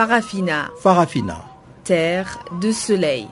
[0.00, 1.44] Farafina, Farafina.
[1.84, 3.28] terre de soleil.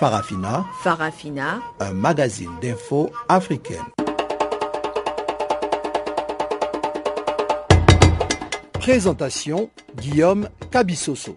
[0.00, 3.84] Farafina, Farafina, un magazine d'infos africaine.
[8.80, 11.36] Présentation Guillaume Cabissoso.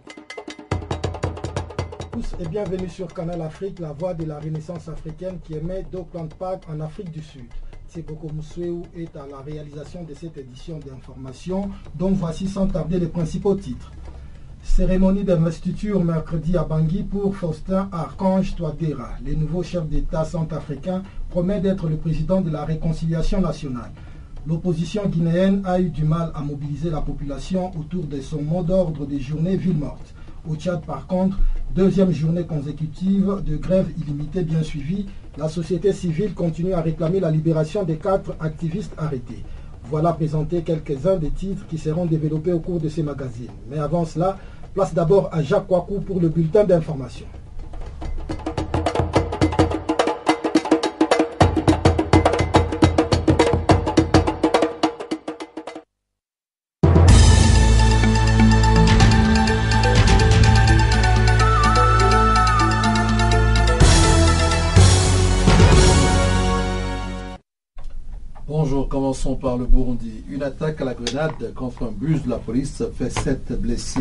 [2.11, 6.33] tous et bienvenue sur Canal Afrique, la voix de la renaissance africaine qui émet d'Auckland
[6.33, 7.47] Park en Afrique du Sud.
[7.91, 13.07] Tseboko Moussouéou est à la réalisation de cette édition d'information dont voici sans tarder les
[13.07, 13.91] principaux titres.
[14.63, 19.09] Cérémonie d'investiture mercredi à Bangui pour Faustin Archange Touadéra.
[19.25, 23.91] Le nouveau chef d'État centrafricain promet d'être le président de la réconciliation nationale.
[24.47, 29.05] L'opposition guinéenne a eu du mal à mobiliser la population autour de son mot d'ordre
[29.05, 30.15] des journées ville morte.
[30.49, 31.37] Au Tchad, par contre,
[31.75, 35.05] deuxième journée consécutive de grève illimitée bien suivie,
[35.37, 39.43] la société civile continue à réclamer la libération des quatre activistes arrêtés.
[39.83, 43.51] Voilà présenté quelques-uns des titres qui seront développés au cours de ces magazines.
[43.69, 44.37] Mais avant cela,
[44.73, 47.27] place d'abord à Jacques Kwaku pour le bulletin d'information.
[69.11, 70.23] Commençons par le Burundi.
[70.29, 73.99] Une attaque à la grenade contre un bus de la police fait sept blessés.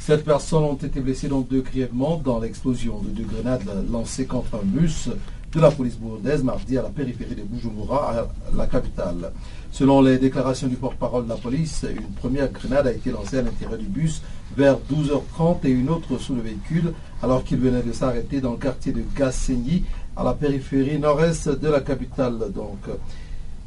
[0.00, 4.56] Sept personnes ont été blessées, dont deux grièvement, dans l'explosion de deux grenades lancées contre
[4.56, 5.08] un bus
[5.52, 9.30] de la police burundaise mardi à la périphérie de Bujumbura, à la capitale.
[9.70, 13.42] Selon les déclarations du porte-parole de la police, une première grenade a été lancée à
[13.42, 14.20] l'intérieur du bus
[14.56, 18.58] vers 12h30 et une autre sous le véhicule alors qu'il venait de s'arrêter dans le
[18.58, 19.84] quartier de Gassenyi,
[20.16, 22.50] à la périphérie nord-est de la capitale.
[22.52, 22.80] Donc,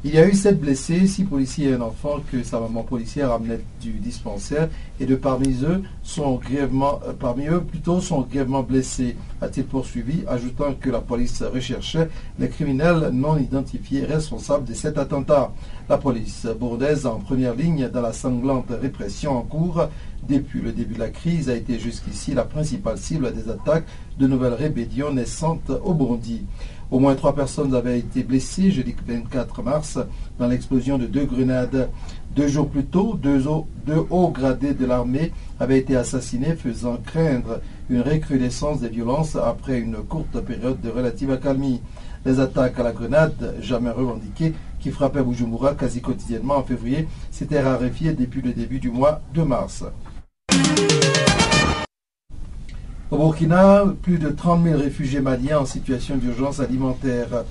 [0.04, 3.30] il y a eu sept blessés, six policiers et un enfant que sa maman policière
[3.30, 4.68] amenait du dispensaire
[4.98, 10.90] et de parmi eux sont grièvement, euh, plutôt sont grièvement blessés, a-t-il poursuivi, ajoutant que
[10.90, 12.10] la police recherchait
[12.40, 15.52] les criminels non identifiés responsables de cet attentat.
[15.88, 19.86] La police bourdaise en première ligne dans la sanglante répression en cours
[20.28, 23.86] depuis le début de la crise a été jusqu'ici la principale cible des attaques
[24.18, 26.42] de nouvelles rébellions naissantes au Burundi.
[26.92, 29.98] Au moins trois personnes avaient été blessées jeudi 24 mars
[30.38, 31.88] dans l'explosion de deux grenades.
[32.36, 33.46] Deux jours plus tôt, deux,
[34.10, 40.02] hauts, gradés de l'armée avaient été assassinés, faisant craindre une recrudescence des violences après une
[40.02, 41.80] courte période de relative accalmie.
[42.26, 47.62] Les attaques à la grenade, jamais revendiquées, qui frappaient Bujumbura quasi quotidiennement en février, s'étaient
[47.62, 49.82] raréfiées depuis le début du mois de mars.
[53.12, 57.44] Au Burkina, plus de 30 000 réfugiés maliens en situation d'urgence alimentaire.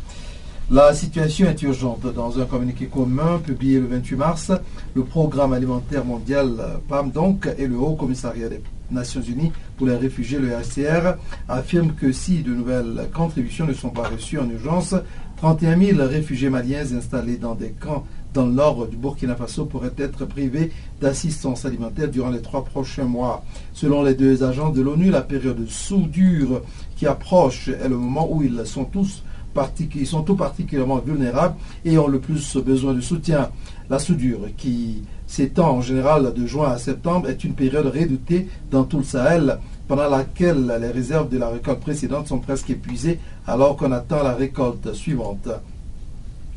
[0.72, 2.12] La situation est urgente.
[2.16, 4.52] Dans un communiqué commun publié le 28 mars,
[4.96, 9.96] le Programme alimentaire mondial PAM donc et le Haut Commissariat des Nations Unies pour les
[9.96, 11.18] réfugiés, le HCR,
[11.48, 14.96] affirment que si de nouvelles contributions ne sont pas reçues en urgence,
[15.38, 20.26] 31 000 réfugiés maliens installés dans des camps dans nord du Burkina Faso pourraient être
[20.26, 23.44] privés d'assistance alimentaire durant les trois prochains mois.
[23.74, 26.62] Selon les deux agences de l'ONU, la période de soudure
[26.96, 32.58] qui approche est le moment où ils sont tous particulièrement vulnérables et ont le plus
[32.58, 33.50] besoin de soutien.
[33.90, 38.86] La soudure, qui s'étend en général de juin à septembre, est une période redoutée dans
[38.86, 43.76] tout le Sahel, pendant laquelle les réserves de la récolte précédente sont presque épuisées alors
[43.76, 45.50] qu'on attend la récolte suivante.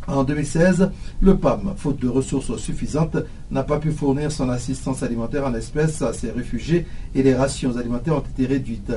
[0.06, 0.91] En 2016,
[1.22, 3.16] le PAM, faute de ressources suffisantes,
[3.50, 7.76] n'a pas pu fournir son assistance alimentaire en espèces à ses réfugiés et les rations
[7.78, 8.92] alimentaires ont été réduites.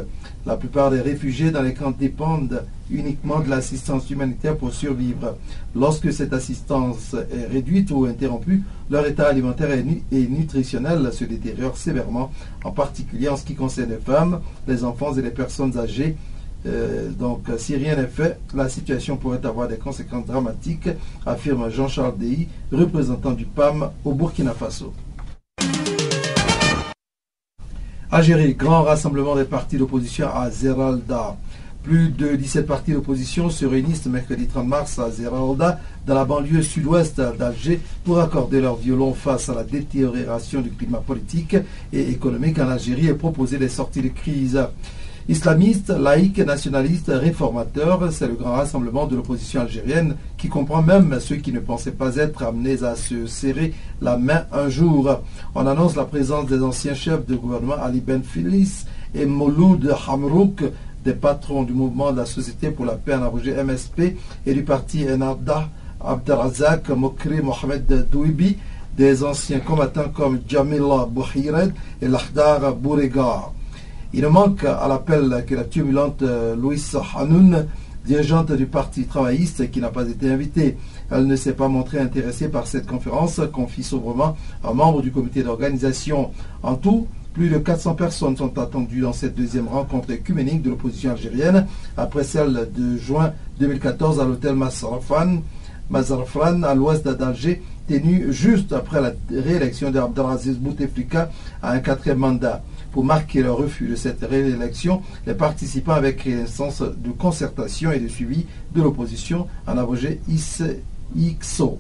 [0.46, 5.38] La plupart des réfugiés dans les camps dépendent uniquement de l'assistance humanitaire pour survivre.
[5.76, 12.32] Lorsque cette assistance est réduite ou interrompue, leur état alimentaire et nutritionnel se détériore sévèrement,
[12.64, 16.18] en particulier en ce qui concerne les femmes, les enfants et les personnes âgées
[16.66, 20.90] euh, donc, si rien n'est fait, la situation pourrait avoir des conséquences dramatiques,
[21.26, 24.94] affirme Jean-Charles Dey, représentant du PAM au Burkina Faso.
[28.10, 31.36] Algérie, grand rassemblement des partis d'opposition à Zeralda.
[31.84, 36.62] Plus de 17 partis d'opposition se réunissent mercredi 30 mars à Zeralda, dans la banlieue
[36.62, 41.56] sud-ouest d'Alger, pour accorder leur violon face à la détérioration du climat politique
[41.94, 44.60] et économique en Algérie et proposer des sorties de crise.
[45.30, 51.36] Islamiste, laïque, nationaliste, réformateur, c'est le grand rassemblement de l'opposition algérienne qui comprend même ceux
[51.36, 55.20] qui ne pensaient pas être amenés à se serrer la main un jour.
[55.54, 60.64] On annonce la présence des anciens chefs de gouvernement Ali Ben Filis et Mouloud Hamrouk,
[61.04, 64.16] des patrons du mouvement de la Société pour la paix en abrégé MSP
[64.46, 65.68] et du parti Enarda,
[66.00, 68.56] Abdelrazak Mokri Mohamed Douibi,
[68.98, 73.52] des anciens combattants comme Jamila Bouhired et Lahdar Bourega.
[74.18, 77.68] Il manque à l'appel que la turbulente euh, Louise Hanoun,
[78.04, 80.76] dirigeante du Parti travailliste, qui n'a pas été invitée.
[81.12, 85.44] Elle ne s'est pas montrée intéressée par cette conférence, confie sobrement un membre du comité
[85.44, 86.32] d'organisation.
[86.64, 87.06] En tout,
[87.36, 92.24] plus de 400 personnes sont attendues dans cette deuxième rencontre écuménique de l'opposition algérienne, après
[92.24, 95.44] celle de juin 2014 à l'hôtel Mazarfran
[96.64, 101.30] à l'ouest d'Alger, tenue juste après la réélection d'Abdelaziz Bouteflika
[101.62, 102.64] à un quatrième mandat.
[102.98, 108.00] Pour marquer le refus de cette réélection, les participants avaient créé sens de concertation et
[108.00, 110.20] de suivi de l'opposition en abrégé
[111.16, 111.78] IXO.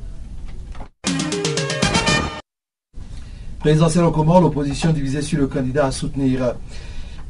[3.57, 6.53] Présidentielle au Comores, l'opposition divisée sur le candidat à soutenir.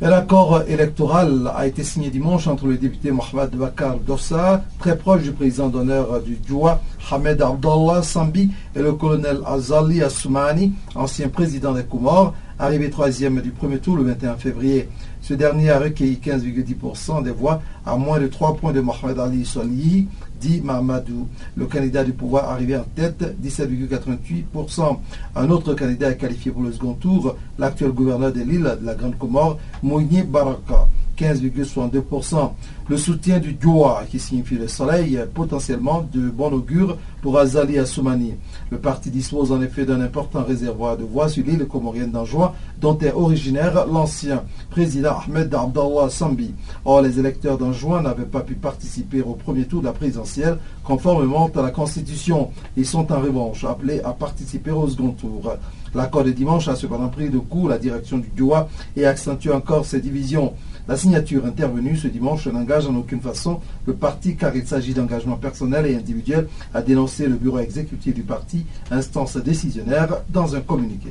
[0.01, 5.23] Un accord électoral a été signé dimanche entre le député Mohamed Bakar Dossa, très proche
[5.23, 11.71] du président d'honneur du Djoua, Hamed Abdallah Sambi, et le colonel Azali Assoumani, ancien président
[11.71, 14.89] des Comores, arrivé troisième du premier tour le 21 février.
[15.21, 19.45] Ce dernier a recueilli 15,10% des voix à moins de 3 points de Mohamed Ali
[19.45, 20.07] Solihi,
[20.39, 21.27] dit Mamadou.
[21.55, 24.97] Le candidat du pouvoir arrivé en tête, 17,88%.
[25.35, 28.95] Un autre candidat est qualifié pour le second tour, l'actuel gouverneur de l'île de la
[28.95, 30.87] Grande Comore, Mouni Baraka.
[31.17, 32.51] 15,62%.
[32.89, 38.35] Le soutien du Djoa, qui signifie le soleil, potentiellement de bon augure pour Azali Assoumani.
[38.69, 42.97] Le parti dispose en effet d'un important réservoir de voix sur l'île comorienne d'Anjoua, dont
[42.97, 46.53] est originaire l'ancien président Ahmed Abdallah Sambi.
[46.83, 51.49] Or, les électeurs d'Anjoua n'avaient pas pu participer au premier tour de la présidentielle conformément
[51.55, 52.49] à la Constitution.
[52.75, 55.53] Ils sont en revanche appelés à participer au second tour.
[55.95, 58.67] L'accord de dimanche a cependant pris de coup la direction du Djoa
[58.97, 60.53] et accentue encore ses divisions.
[60.87, 65.35] La signature intervenue ce dimanche n'engage en aucune façon le parti car il s'agit d'engagement
[65.35, 71.09] personnel et individuel, a dénoncé le bureau exécutif du parti, instance décisionnaire, dans un communiqué.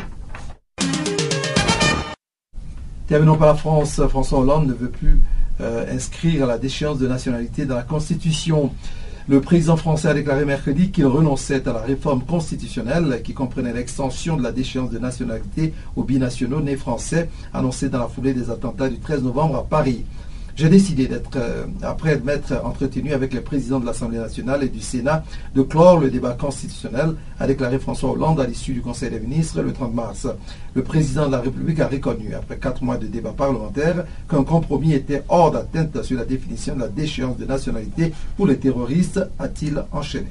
[3.06, 4.00] Terminons par la France.
[4.08, 5.20] François Hollande ne veut plus
[5.60, 8.72] euh, inscrire la déchéance de nationalité dans la Constitution.
[9.28, 14.36] Le président français a déclaré mercredi qu'il renonçait à la réforme constitutionnelle qui comprenait l'extension
[14.36, 18.88] de la déchéance de nationalité aux binationaux nés français, annoncée dans la foulée des attentats
[18.88, 20.04] du 13 novembre à Paris.
[20.56, 24.80] J'ai décidé d'être, euh, après m'être entretenu avec les présidents de l'Assemblée nationale et du
[24.80, 25.22] Sénat,
[25.54, 29.60] de clore le débat constitutionnel, a déclaré François Hollande à l'issue du Conseil des ministres
[29.60, 30.26] le 30 mars.
[30.72, 34.94] Le président de la République a reconnu, après quatre mois de débat parlementaire, qu'un compromis
[34.94, 39.84] était hors d'atteinte sur la définition de la déchéance de nationalité pour les terroristes, a-t-il
[39.92, 40.30] enchaîné.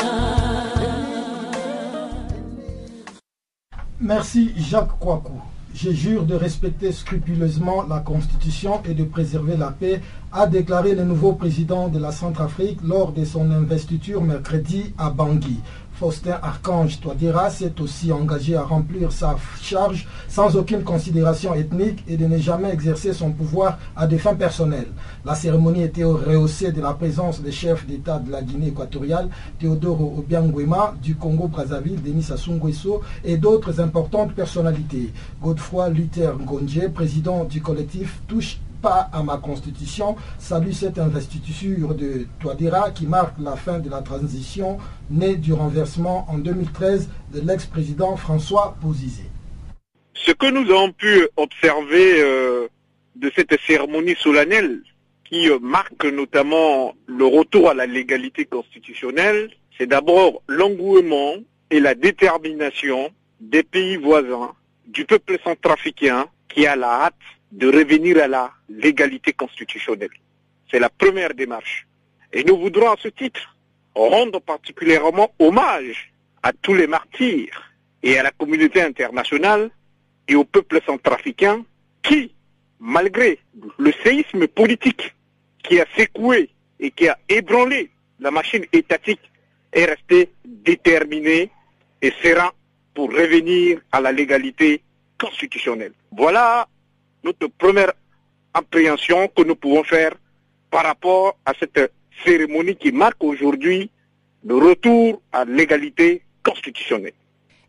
[4.03, 5.39] Merci Jacques Kouakou.
[5.75, 11.03] Je jure de respecter scrupuleusement la Constitution et de préserver la paix, a déclaré le
[11.03, 15.59] nouveau président de la Centrafrique lors de son investiture mercredi à Bangui.
[16.01, 22.17] Faustin Archange Touadéra s'est aussi engagé à remplir sa charge sans aucune considération ethnique et
[22.17, 24.91] de ne jamais exercer son pouvoir à des fins personnelles.
[25.23, 29.29] La cérémonie était rehaussée de la présence des chefs d'État de la Guinée équatoriale,
[29.59, 35.13] Théodoro Obiangwema, du Congo-Brazzaville, Denis Sassou Nguesso et d'autres importantes personnalités.
[35.39, 42.25] Godefroy Luther Ngonje, président du collectif Touche pas à ma constitution, salue cette investiture de
[42.39, 44.77] Touadéra qui marque la fin de la transition
[45.09, 49.23] née du renversement en 2013 de l'ex-président François Bozizé.
[50.13, 52.67] Ce que nous avons pu observer euh,
[53.15, 54.81] de cette cérémonie solennelle
[55.23, 61.35] qui euh, marque notamment le retour à la légalité constitutionnelle, c'est d'abord l'engouement
[61.69, 64.53] et la détermination des pays voisins,
[64.87, 67.15] du peuple centrafricain qui a la hâte
[67.51, 70.09] de revenir à la légalité constitutionnelle.
[70.69, 71.87] C'est la première démarche.
[72.31, 73.55] Et nous voudrons à ce titre
[73.93, 77.71] rendre particulièrement hommage à tous les martyrs
[78.03, 79.69] et à la communauté internationale
[80.27, 81.65] et au peuple centrafricain
[82.01, 82.33] qui,
[82.79, 83.39] malgré
[83.77, 85.13] le séisme politique
[85.63, 89.21] qui a secoué et qui a ébranlé la machine étatique,
[89.73, 91.51] est resté déterminé
[92.01, 92.51] et serein
[92.93, 94.81] pour revenir à la légalité
[95.19, 95.93] constitutionnelle.
[96.11, 96.67] Voilà
[97.23, 97.93] notre première
[98.53, 100.13] appréhension que nous pouvons faire
[100.69, 101.91] par rapport à cette
[102.23, 103.89] cérémonie qui marque aujourd'hui
[104.43, 107.13] le retour à l'égalité constitutionnelle.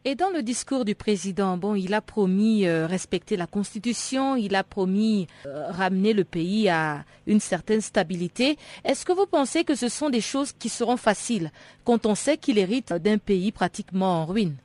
[0.04, 4.56] Et dans le discours du président, bon, il a promis euh, respecter la Constitution, il
[4.56, 8.56] a promis euh, ramener le pays à une certaine stabilité.
[8.84, 11.52] Est-ce que vous pensez que ce sont des choses qui seront faciles
[11.84, 14.56] quand on sait qu'il hérite d'un pays pratiquement en ruine?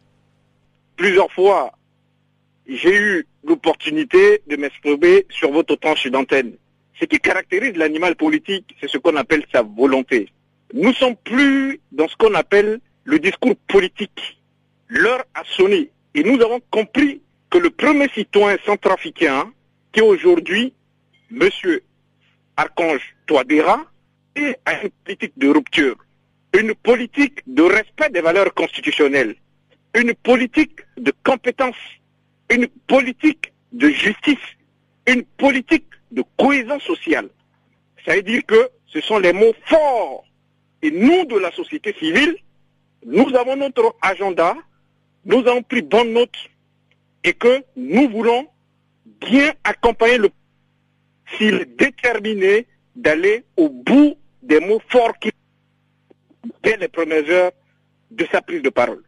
[0.95, 1.76] Plusieurs fois,
[2.67, 6.53] j'ai eu l'opportunité de m'exprimer sur votre tranche d'antenne.
[6.99, 10.29] Ce qui caractérise l'animal politique, c'est ce qu'on appelle sa volonté.
[10.73, 14.39] Nous sommes plus dans ce qu'on appelle le discours politique.
[14.89, 19.51] L'heure a sonné et nous avons compris que le premier citoyen centrafricain,
[19.91, 20.73] qui est aujourd'hui
[21.31, 21.49] M.
[22.57, 23.85] Archange Touadéra,
[24.35, 25.95] est à une politique de rupture,
[26.57, 29.35] une politique de respect des valeurs constitutionnelles,
[29.95, 31.75] une politique de compétence,
[32.49, 34.37] une politique de justice,
[35.07, 37.29] une politique de cohésion sociale.
[38.05, 40.23] Ça veut dire que ce sont les mots forts.
[40.81, 42.35] Et nous, de la société civile,
[43.05, 44.55] nous avons notre agenda,
[45.25, 46.37] nous avons pris bonne note
[47.23, 48.47] et que nous voulons
[49.05, 50.29] bien accompagner le
[51.37, 55.31] s'il est déterminé d'aller au bout des mots forts qui
[56.63, 57.51] dès les premières heures
[58.11, 59.03] de sa prise de parole.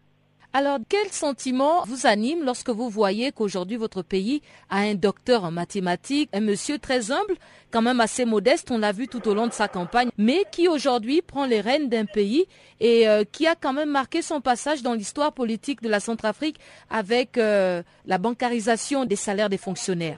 [0.51, 4.41] Alors, quel sentiment vous anime lorsque vous voyez qu'aujourd'hui votre pays
[4.72, 7.36] a un docteur en mathématiques, un monsieur très humble,
[7.70, 10.68] quand même assez modeste, on l'a vu tout au long de sa campagne, mais qui
[10.68, 12.48] aujourd'hui prend les rênes d'un pays
[12.79, 16.60] et euh, qui a quand même marqué son passage dans l'histoire politique de la Centrafrique
[16.89, 20.18] avec euh, la bancarisation des salaires des fonctionnaires?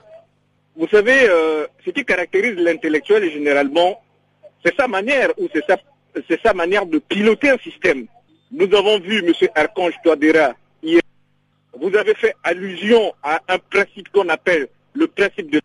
[0.76, 4.00] Vous savez, euh, ce qui caractérise l'intellectuel généralement,
[4.64, 5.76] c'est sa manière ou c'est sa,
[6.26, 8.06] c'est sa manière de piloter un système.
[8.54, 9.32] Nous avons vu M.
[9.54, 11.00] Archange Touadéra hier.
[11.72, 15.60] Vous avez fait allusion à un principe qu'on appelle le principe de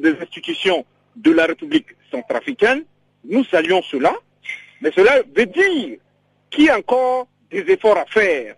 [0.00, 2.82] des institutions de la République centrafricaine.
[3.24, 4.12] Nous saluons cela,
[4.80, 5.98] mais cela veut dire
[6.50, 8.56] qu'il y a encore des efforts à faire.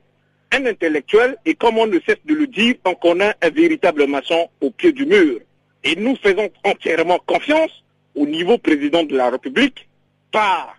[0.51, 4.49] Un intellectuel, et comme on ne cesse de le dire, on connaît un véritable maçon
[4.63, 5.41] au pied du mur.
[5.85, 7.85] Et nous faisons entièrement confiance
[8.15, 9.87] au niveau président de la République
[10.33, 10.75] par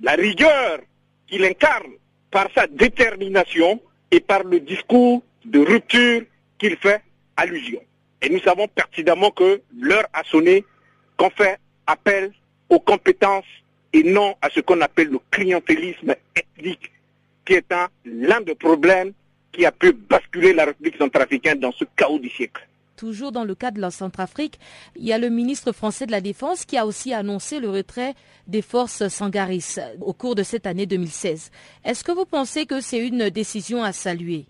[0.00, 0.80] la rigueur
[1.28, 1.92] qu'il incarne
[2.34, 6.22] par sa détermination et par le discours de rupture
[6.58, 7.00] qu'il fait
[7.36, 7.80] allusion.
[8.20, 10.64] Et nous savons pertinemment que l'heure a sonné,
[11.16, 12.32] qu'on fait appel
[12.68, 13.44] aux compétences
[13.92, 16.90] et non à ce qu'on appelle le clientélisme ethnique,
[17.44, 17.72] qui est
[18.04, 19.12] l'un des problèmes
[19.52, 22.66] qui a pu basculer la République centrafricaine dans ce chaos du siècle.
[22.96, 24.58] Toujours dans le cas de la Centrafrique,
[24.94, 28.14] il y a le ministre français de la Défense qui a aussi annoncé le retrait
[28.46, 31.50] des forces sangaris au cours de cette année 2016.
[31.84, 34.46] Est-ce que vous pensez que c'est une décision à saluer?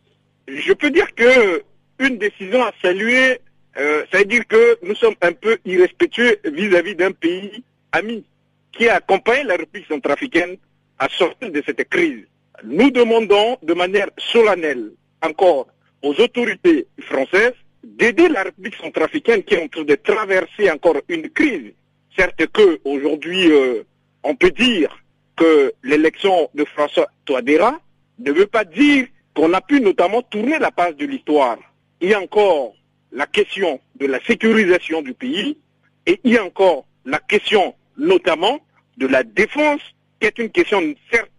[0.47, 1.63] Je peux dire que
[1.99, 3.41] une décision à saluer,
[3.79, 8.25] euh, ça veut dire que nous sommes un peu irrespectueux vis-à-vis d'un pays ami
[8.73, 10.57] qui a accompagné la République centrafricaine
[10.99, 12.25] à sortir de cette crise.
[12.63, 15.69] Nous demandons de manière solennelle encore
[16.03, 17.55] aux autorités françaises
[17.85, 21.73] d'aider la République centrafricaine qui est en train de traverser encore une crise.
[22.17, 23.83] Certes que aujourd'hui, euh,
[24.23, 25.03] on peut dire
[25.37, 27.81] que l'élection de François Touadéra
[28.19, 31.59] ne veut pas dire qu'on a pu notamment tourner la page de l'histoire.
[32.01, 32.75] Il y a encore
[33.13, 35.59] la question de la sécurisation du pays
[36.07, 38.61] et il y a encore la question notamment
[38.97, 39.81] de la défense,
[40.21, 41.31] qui est une question certes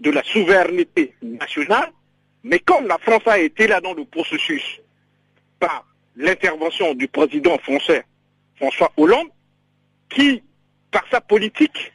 [0.00, 1.90] de la souveraineté nationale,
[2.44, 4.80] mais comme la France a été là dans le processus
[5.62, 8.04] par l'intervention du président français
[8.56, 9.28] François Hollande,
[10.10, 10.42] qui,
[10.90, 11.92] par sa politique,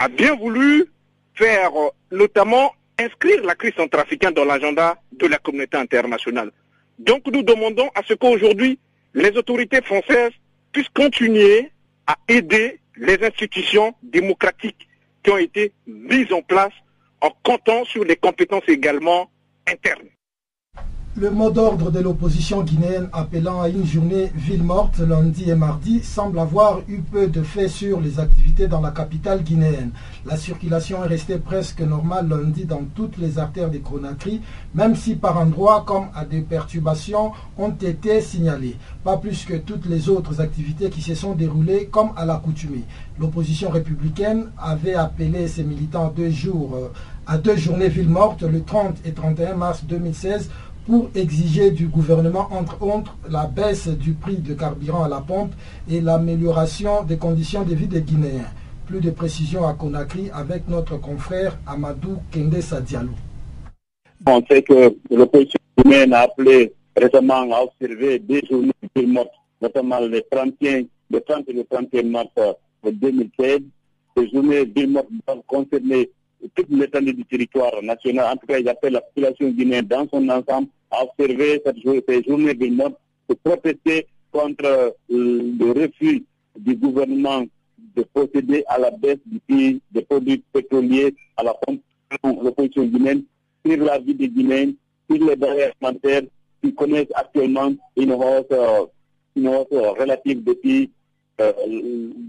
[0.00, 0.86] a bien voulu
[1.34, 6.50] faire euh, notamment inscrire la crise centrafricaine dans l'agenda de la communauté internationale.
[6.98, 8.80] Donc nous demandons à ce qu'aujourd'hui
[9.14, 10.32] les autorités françaises
[10.72, 11.70] puissent continuer
[12.08, 14.88] à aider les institutions démocratiques
[15.22, 16.72] qui ont été mises en place
[17.20, 19.30] en comptant sur les compétences également
[19.68, 20.08] internes.
[21.18, 26.02] Le mot d'ordre de l'opposition guinéenne appelant à une journée ville morte lundi et mardi
[26.02, 29.92] semble avoir eu peu de fait sur les activités dans la capitale guinéenne.
[30.26, 34.42] La circulation est restée presque normale lundi dans toutes les artères des Conakry,
[34.74, 38.76] même si par endroits comme à des perturbations ont été signalées.
[39.02, 42.84] Pas plus que toutes les autres activités qui se sont déroulées comme à l'accoutumée.
[43.18, 46.92] L'opposition républicaine avait appelé ses militants deux jours, euh,
[47.26, 50.50] à deux journées ville morte le 30 et 31 mars 2016
[50.86, 55.52] pour exiger du gouvernement, entre autres, la baisse du prix de carburant à la pompe
[55.90, 58.50] et l'amélioration des conditions de vie des Guinéens.
[58.86, 63.10] Plus de précisions à Conakry avec notre confrère Amadou Kende Diallo.
[64.28, 69.26] On sait que l'opposition guinéenne a appelé récemment à observer des journées de mort,
[69.60, 72.28] notamment le 31, le 30 et le 31 mars
[72.84, 73.58] 2016.
[74.16, 76.10] Ces journées de mort doivent concerner
[76.54, 78.26] toute l'étendue du territoire national.
[78.32, 82.22] En tout cas, ils appellent la population guinéenne dans son ensemble observer cette journée, ces
[82.22, 82.92] journées de mort
[83.26, 86.24] pour protester contre euh, le refus
[86.58, 87.44] du gouvernement
[87.96, 91.54] de procéder à la baisse du prix des produits pétroliers à la
[92.22, 93.24] l'opposition guinéenne
[93.64, 94.72] sur la vie des Guinéens,
[95.10, 96.22] sur les barrières alimentaires
[96.62, 98.86] qui connaissent actuellement une hausse, euh,
[99.36, 100.90] relative depuis
[101.40, 101.52] euh,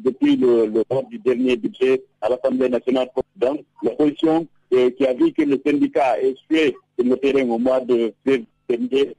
[0.04, 3.10] depuis le, le, vote du dernier budget à l'Assemblée nationale.
[3.38, 4.46] Donc, l'opposition
[4.78, 8.14] euh, qui a vu que le syndicat a échoué le terrain au mois de
[8.68, 9.16] février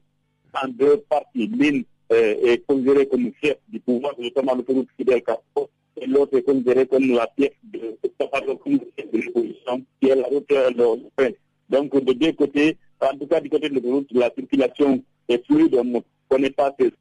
[0.54, 1.46] en deux parties.
[1.48, 5.68] L'une euh, est considérée comme chef du pouvoir, notamment le groupe Fidel Castro,
[6.00, 11.34] et l'autre est considérée comme la pièce de, de l'opposition, qui est la route de
[11.68, 15.74] Donc, de deux côtés, en tout cas du côté de l'autre, la circulation est fluide,
[15.74, 16.92] on ne connaît pas ces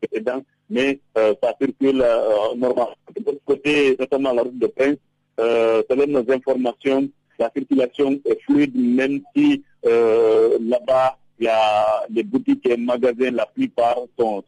[0.00, 2.90] précédents mais euh, ça circule euh, normalement.
[3.16, 4.98] De l'autre côté, notamment la route de Prince,
[5.38, 12.24] selon nos informations, la circulation est fluide, même si euh, là-bas, il y a des
[12.24, 14.42] boutiques et magasins, la plupart sont...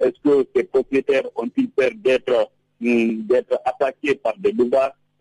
[0.00, 2.50] Est-ce que ces propriétaires ont-ils peur d'être
[2.84, 3.26] hum,
[3.64, 4.70] attaqués par des loups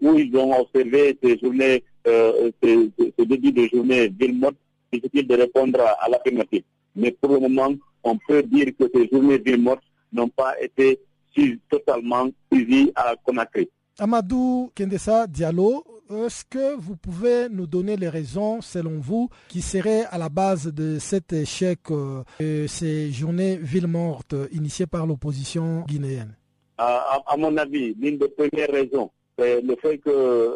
[0.01, 4.55] ou ils ont observé ces journées, euh, ces, ces, début de journée ville morte,
[4.91, 6.63] difficile de répondre à, l'affirmative.
[6.95, 10.99] Mais pour le moment, on peut dire que ces journées ville morte n'ont pas été
[11.69, 13.69] totalement suivis à Conakry.
[13.97, 20.05] Amadou Kendessa Diallo, est-ce que vous pouvez nous donner les raisons, selon vous, qui seraient
[20.05, 25.81] à la base de cet échec euh, de ces journées villes mortes initiées par l'opposition
[25.87, 26.35] guinéenne?
[26.77, 30.55] À, mon avis, l'une des premières raisons, c'est le fait que euh,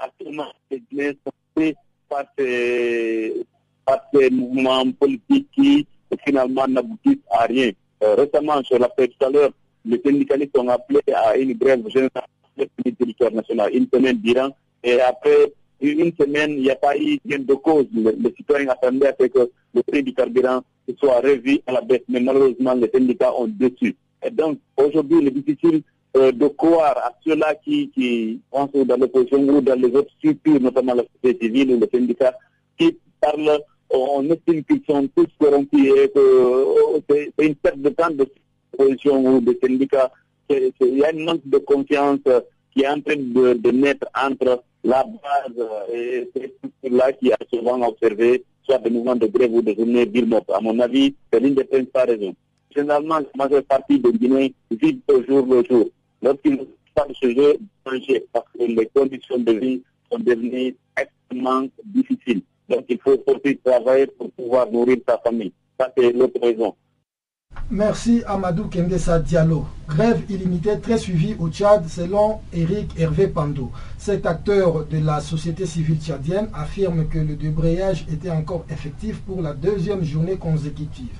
[0.00, 1.74] actuellement les Guinéens sont pris
[2.08, 3.44] par ces,
[3.84, 5.86] par ces mouvements politiques qui
[6.24, 7.70] finalement n'aboutissent à rien.
[8.02, 9.50] Euh, récemment, je l'ai tout à l'heure,
[9.84, 12.24] les syndicalistes ont appelé à une grève générale
[12.84, 14.50] du territoire national, une semaine durant.
[14.82, 17.86] Et après une semaine, il n'y a pas eu de cause.
[17.92, 20.62] Les, citoyens attendaient que le prix du carburant
[20.98, 22.02] soit revu à la baisse.
[22.08, 23.96] Mais malheureusement, les syndicats ont déçu.
[24.24, 25.82] Et donc, aujourd'hui, il est difficile
[26.16, 30.60] euh, de croire à ceux-là qui, qui pensent dans l'opposition ou dans les autres structures,
[30.60, 32.34] notamment la société civile ou les syndicats,
[32.76, 33.60] qui parlent
[33.90, 38.26] on estime qu'ils sont tous corrompus et que euh, c'est une perte de temps de
[38.76, 40.10] position ou de syndicats.
[40.50, 42.20] Il y a une manque de confiance
[42.72, 47.38] qui est en train de, de naître entre la base et ces là qui a
[47.52, 51.40] souvent observé soit des mouvements de grève ou de journées ville À mon avis, c'est
[51.40, 52.34] l'une des principales raisons.
[52.74, 55.88] Généralement, la majeure partie des Guinéens vivent au jour le jour.
[56.22, 56.58] Lorsqu'ils
[56.94, 57.58] parlent de ce jeu,
[58.32, 62.42] parce que les conditions de vie sont devenues extrêmement difficiles.
[62.68, 65.52] Donc il faut aussi travailler pour pouvoir nourrir sa famille.
[65.80, 66.74] Ça, c'est l'autre raison.
[67.70, 69.66] Merci Amadou Kendessa Diallo.
[69.86, 73.70] Grève illimitée très suivie au Tchad selon Eric Hervé Pando.
[73.98, 79.42] Cet acteur de la société civile tchadienne affirme que le débrayage était encore effectif pour
[79.42, 81.12] la deuxième journée consécutive.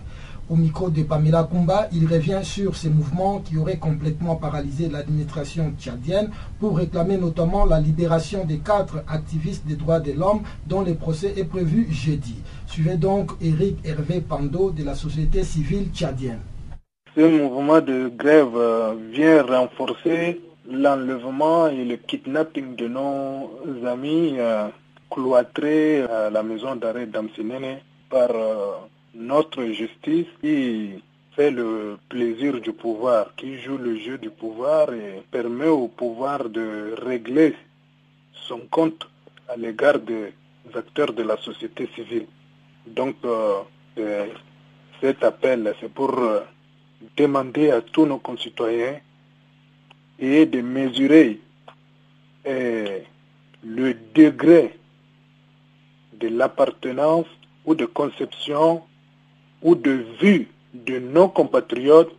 [0.51, 5.75] Au micro de Pamela Kumba, il revient sur ces mouvements qui auraient complètement paralysé l'administration
[5.79, 10.95] tchadienne pour réclamer notamment la libération des quatre activistes des droits de l'homme dont le
[10.95, 12.37] procès est prévu jeudi.
[12.67, 16.41] Suivez donc Eric Hervé Pando de la société civile tchadienne.
[17.15, 23.51] Ce mouvement de grève euh, vient renforcer l'enlèvement et le kidnapping de nos
[23.87, 24.69] amis euh,
[25.11, 28.77] cloîtrés à la maison d'arrêt d'Amsinene par euh,
[29.19, 31.03] notre justice qui
[31.35, 36.49] fait le plaisir du pouvoir, qui joue le jeu du pouvoir et permet au pouvoir
[36.49, 37.55] de régler
[38.33, 39.09] son compte
[39.49, 40.33] à l'égard des
[40.73, 42.27] acteurs de la société civile.
[42.87, 44.27] Donc euh,
[45.01, 46.41] cet appel, c'est pour euh,
[47.17, 49.01] demander à tous nos concitoyens
[50.21, 51.41] et de mesurer
[52.47, 52.99] euh,
[53.65, 54.79] le degré
[56.15, 57.27] de l'appartenance
[57.65, 58.83] ou de conception
[59.63, 62.13] ou de vue de nos compatriotes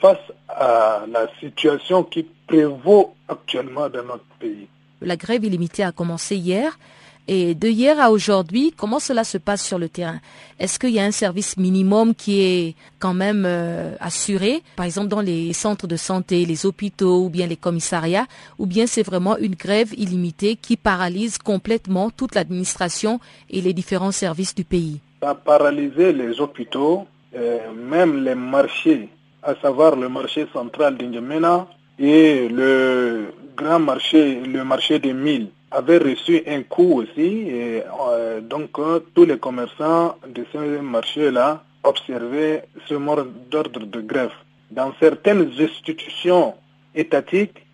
[0.00, 4.68] face à la situation qui prévaut actuellement dans notre pays.
[5.00, 6.78] La grève illimitée a commencé hier.
[7.26, 10.20] Et de hier à aujourd'hui, comment cela se passe sur le terrain?
[10.58, 15.08] Est-ce qu'il y a un service minimum qui est quand même euh, assuré, par exemple
[15.08, 18.26] dans les centres de santé, les hôpitaux ou bien les commissariats,
[18.58, 24.12] ou bien c'est vraiment une grève illimitée qui paralyse complètement toute l'administration et les différents
[24.12, 25.00] services du pays?
[25.26, 29.08] A paralysé les hôpitaux, euh, même les marchés,
[29.42, 31.66] à savoir le marché central d'Injamena
[31.98, 37.48] et le grand marché, le marché des milles avait reçu un coup aussi.
[37.48, 43.16] Et, euh, donc, euh, tous les commerçants de ce marché-là observaient ce mot
[43.50, 44.36] d'ordre de grève.
[44.70, 46.52] Dans certaines institutions
[46.94, 47.64] étatiques,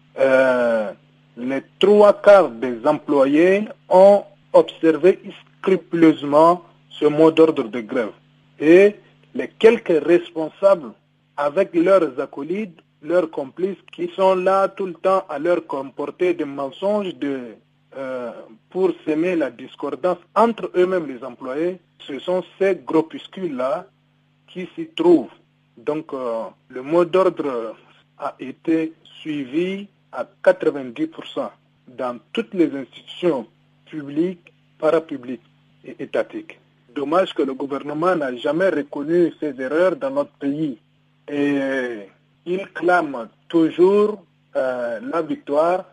[1.37, 5.19] les trois quarts des employés ont observé
[5.59, 8.13] scrupuleusement ce mot d'ordre de grève.
[8.59, 8.97] Et
[9.35, 10.93] les quelques responsables,
[11.37, 16.45] avec leurs acolytes, leurs complices, qui sont là tout le temps à leur comporter des
[16.45, 17.13] mensonges,
[17.97, 18.31] euh,
[18.69, 23.87] pour semer la discordance entre eux-mêmes les employés, ce sont ces groupuscules-là
[24.47, 25.31] qui s'y trouvent.
[25.77, 27.75] Donc euh, le mot d'ordre
[28.19, 31.51] a été suivi à 90%
[31.89, 33.47] dans toutes les institutions
[33.87, 35.43] publiques, parapubliques
[35.85, 36.60] et étatiques.
[36.95, 40.79] Dommage que le gouvernement n'a jamais reconnu ces erreurs dans notre pays.
[41.29, 42.09] Et
[42.47, 44.25] il clame toujours
[44.57, 45.85] euh, la victoire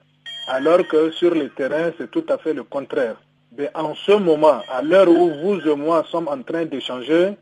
[0.48, 3.18] alors que sur le terrain, c'est tout à fait le contraire.
[3.58, 7.36] Mais en ce moment, à l'heure où vous et moi sommes en train d'échanger,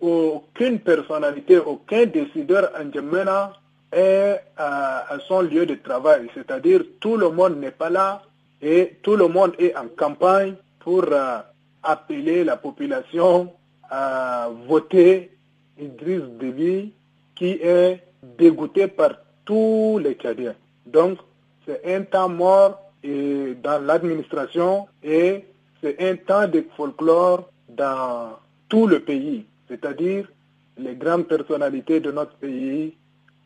[0.00, 3.52] aucune personnalité, aucun décideur en Djamena
[3.92, 6.28] est à, son lieu de travail.
[6.34, 8.22] C'est-à-dire tout le monde n'est pas là
[8.62, 11.38] et tout le monde est en campagne pour euh,
[11.82, 13.52] appeler la population
[13.88, 15.36] à voter
[15.78, 16.92] Idriss Déby
[17.34, 18.02] qui est
[18.38, 19.12] dégoûté par
[19.44, 20.54] tous les Tchadiens.
[20.86, 21.18] Donc,
[21.66, 25.44] c'est un temps mort dans l'administration et
[25.82, 28.38] c'est un temps de folklore dans
[28.68, 29.46] tout le pays.
[29.68, 30.28] C'est-à-dire
[30.76, 32.94] les grandes personnalités de notre pays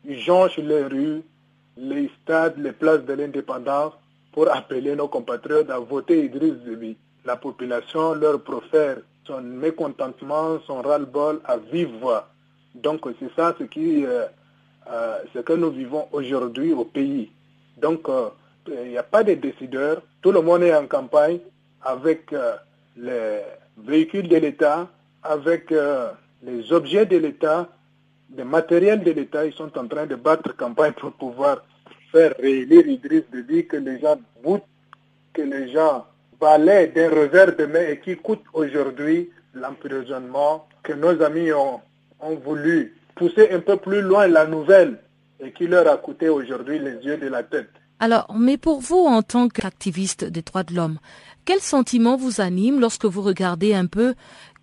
[0.07, 1.21] jonchent les rues,
[1.77, 3.93] les stades, les places de l'indépendance
[4.31, 6.97] pour appeler nos compatriotes à voter Idriss Déby.
[7.25, 12.29] La population leur profère son mécontentement, son ras-le-bol à vive voix.
[12.75, 14.25] Donc c'est ça ce, qui, euh,
[14.91, 17.31] euh, ce que nous vivons aujourd'hui au pays.
[17.77, 18.29] Donc, euh,
[18.67, 20.01] il n'y a pas de décideurs.
[20.21, 21.39] Tout le monde est en campagne
[21.83, 22.33] avec
[22.97, 23.41] les
[23.77, 24.87] véhicules de l'État,
[25.21, 25.71] avec
[26.41, 27.69] les objets de l'État,
[28.35, 29.45] les matériels de l'État.
[29.45, 31.63] Ils sont en train de battre campagne pour pouvoir
[32.11, 34.63] faire réélire Idriss dire que les gens boutent,
[35.31, 36.07] que les gens
[36.57, 41.81] d'un revers de main et qui coûte aujourd'hui l'emprisonnement, que nos amis ont,
[42.19, 44.99] ont voulu pousser un peu plus loin la nouvelle
[45.39, 47.69] et qui leur a coûté aujourd'hui les yeux de la tête.
[47.99, 50.99] Alors, mais pour vous, en tant qu'activiste des droits de l'homme,
[51.45, 54.15] quel sentiment vous anime lorsque vous regardez un peu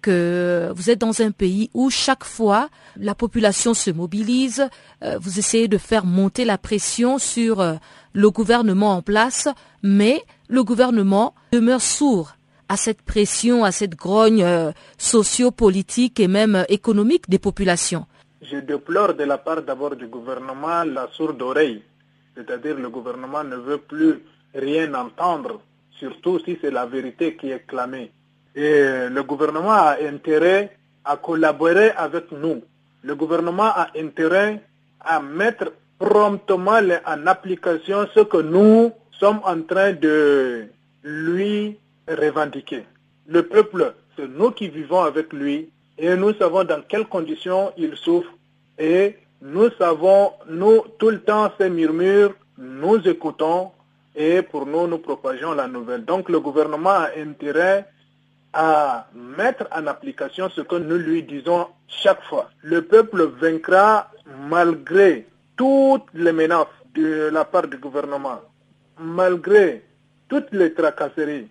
[0.03, 4.69] que vous êtes dans un pays où chaque fois la population se mobilise,
[5.03, 7.75] euh, vous essayez de faire monter la pression sur euh,
[8.13, 9.49] le gouvernement en place,
[9.83, 12.33] mais le gouvernement demeure sourd
[12.69, 18.05] à cette pression, à cette grogne euh, socio-politique et même économique des populations.
[18.43, 21.83] Je déplore de la part d'abord du gouvernement la sourde oreille.
[22.37, 24.23] C'est-à-dire le gouvernement ne veut plus
[24.55, 25.63] rien entendre,
[25.99, 28.11] surtout si c'est la vérité qui est clamée.
[28.55, 32.61] Et le gouvernement a intérêt à collaborer avec nous.
[33.03, 34.63] Le gouvernement a intérêt
[35.01, 40.67] à mettre promptement en application ce que nous sommes en train de
[41.05, 42.83] lui revendiquer.
[43.29, 47.95] Le peuple, c'est nous qui vivons avec lui et nous savons dans quelles conditions il
[47.97, 48.33] souffre
[48.81, 53.71] et nous savons, nous, tout le temps ces murmures, nous écoutons
[54.17, 56.05] et pour nous, nous propageons la nouvelle.
[56.05, 57.87] Donc le gouvernement a intérêt
[58.53, 62.51] à mettre en application ce que nous lui disons chaque fois.
[62.63, 64.11] Le peuple vaincra
[64.49, 68.41] malgré toutes les menaces de la part du gouvernement,
[69.03, 69.83] malgré
[70.29, 71.49] toutes les tracasseries.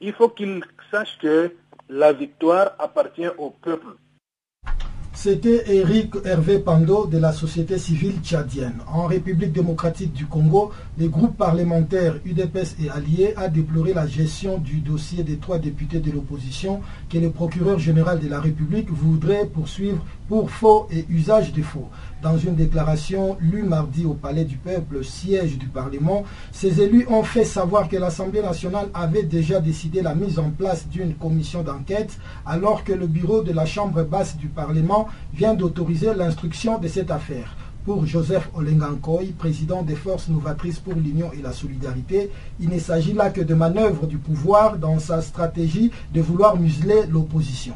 [0.00, 1.52] Il faut qu'il sache que
[1.88, 3.96] la victoire appartient au peuple.
[5.14, 8.80] C'était Eric Hervé Pando de la société civile tchadienne.
[8.86, 14.58] En République démocratique du Congo, les groupes parlementaires UDPS et Alliés a déploré la gestion
[14.58, 19.46] du dossier des trois députés de l'opposition que le procureur général de la République voudrait
[19.46, 21.88] poursuivre pour faux et usage de faux.
[22.22, 27.22] Dans une déclaration lue mardi au Palais du Peuple, siège du Parlement, ces élus ont
[27.22, 32.16] fait savoir que l'Assemblée nationale avait déjà décidé la mise en place d'une commission d'enquête
[32.46, 37.10] alors que le bureau de la Chambre basse du Parlement vient d'autoriser l'instruction de cette
[37.10, 37.54] affaire.
[37.84, 43.12] Pour Joseph Olengankoy, président des Forces novatrices pour l'Union et la Solidarité, il ne s'agit
[43.12, 47.74] là que de manœuvre du pouvoir dans sa stratégie de vouloir museler l'opposition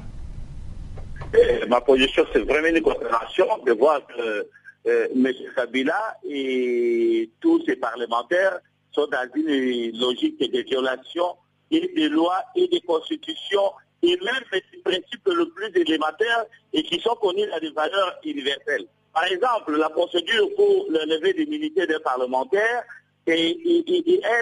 [1.69, 4.47] ma position, c'est vraiment une considération de voir que
[4.87, 5.33] euh, M.
[5.55, 8.59] Kabila et tous ses parlementaires
[8.93, 11.37] sont dans une logique de violation
[11.71, 13.71] et des lois et des constitutions
[14.03, 18.87] et même des principes le plus élémentaires et qui sont connus à des valeurs universelles.
[19.13, 22.85] Par exemple, la procédure pour le lever d'immunité des parlementaires
[23.27, 23.57] est,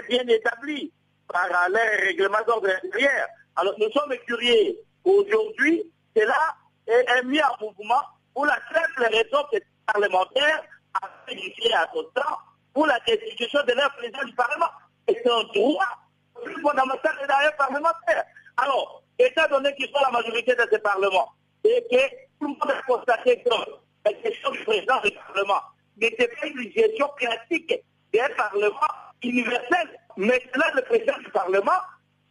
[0.09, 0.91] bien établie
[1.27, 2.69] par les règlements d'ordre.
[3.55, 4.77] Alors nous sommes curieux.
[5.03, 5.83] Aujourd'hui,
[6.15, 6.55] c'est là
[6.89, 8.01] est, mis en mouvement
[8.33, 10.63] pour la simple raison que les parlementaires
[11.01, 12.37] a fait à son temps
[12.73, 14.69] pour la destitution de leur président du Parlement.
[15.07, 15.85] C'est un droit
[16.43, 18.23] plus fondamental de un parlementaire.
[18.57, 21.31] Alors, étant donné qu'ils sont la majorité de ce Parlement,
[21.63, 23.49] et que tout le monde a constaté que
[24.05, 25.61] la question du président du Parlement
[25.97, 27.73] n'était pas une gestion classique
[28.13, 28.87] d'un Parlement
[29.23, 29.99] universel.
[30.17, 31.79] Maintenant, le président du Parlement,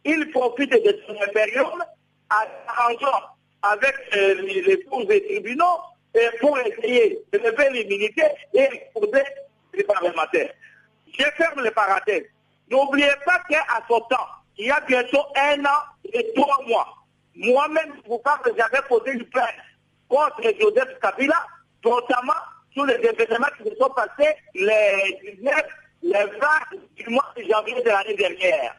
[0.05, 1.81] il profite de son période
[2.29, 3.21] à arrangeant
[3.61, 5.79] avec euh, les, cours des tribunaux
[6.39, 9.23] pour essayer de lever l'immunité et exposer
[9.73, 10.51] les parlementaires.
[11.17, 12.25] Je ferme les parenthèses.
[12.69, 15.79] N'oubliez pas qu'à son temps, il y a bientôt un an
[16.11, 16.99] et trois mois,
[17.39, 19.55] moi-même, je vous parle, j'avais posé une plainte
[20.09, 21.47] contre Joseph Kabila,
[21.85, 22.33] notamment
[22.73, 25.55] sur les événements qui se sont passés les 19,
[26.03, 26.27] les 20
[26.97, 28.75] du mois de janvier de l'année dernière.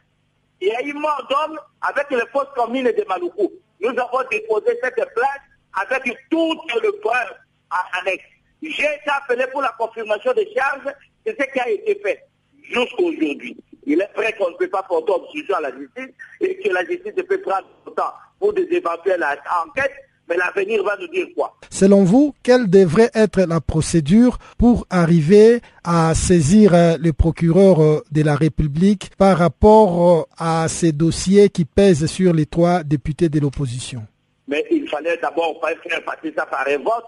[0.59, 4.77] Il y a eu mort d'homme avec les fausses communes de Maloukou nous avons déposé
[4.81, 5.41] cette plainte
[5.73, 7.35] avec toutes les preuves
[7.69, 8.23] à annexe.
[8.61, 10.93] J'ai été appelé pour la confirmation des charges,
[11.25, 12.23] c'est ce qui a été fait
[12.61, 13.57] jusqu'aujourd'hui.
[13.85, 16.85] Il est vrai qu'on ne peut pas porter obstruction à la justice et que la
[16.85, 19.25] justice peut prendre du temps pour des éventuelles
[19.65, 19.93] enquêtes,
[20.27, 21.57] mais l'avenir va nous dire quoi?
[21.69, 28.01] Selon vous, quelle devrait être la procédure pour arriver à saisir euh, le procureur euh,
[28.11, 33.29] de la République par rapport euh, à ces dossiers qui pèsent sur les trois députés
[33.29, 34.03] de l'opposition?
[34.47, 37.05] Mais il fallait d'abord faire passer ça par un vote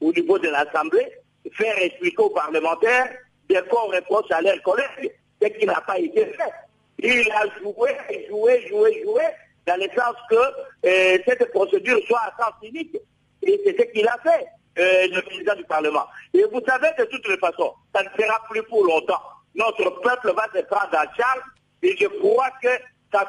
[0.00, 1.06] au niveau de l'Assemblée,
[1.52, 3.10] faire expliquer aux parlementaires
[3.48, 6.52] des corps reproches à leurs collègues, ce qui n'a pas été fait.
[6.98, 7.90] Il a joué,
[8.28, 9.22] joué, joué, joué,
[9.66, 12.96] dans le sens que euh, cette procédure soit à sens unique.
[13.42, 14.46] Et c'est ce qu'il a fait,
[14.78, 16.06] euh, le président du Parlement.
[16.32, 19.22] Et vous savez, de toutes les façons, ça ne sera plus pour longtemps.
[19.54, 21.42] Notre peuple va se prendre en charge
[21.82, 22.68] et je crois que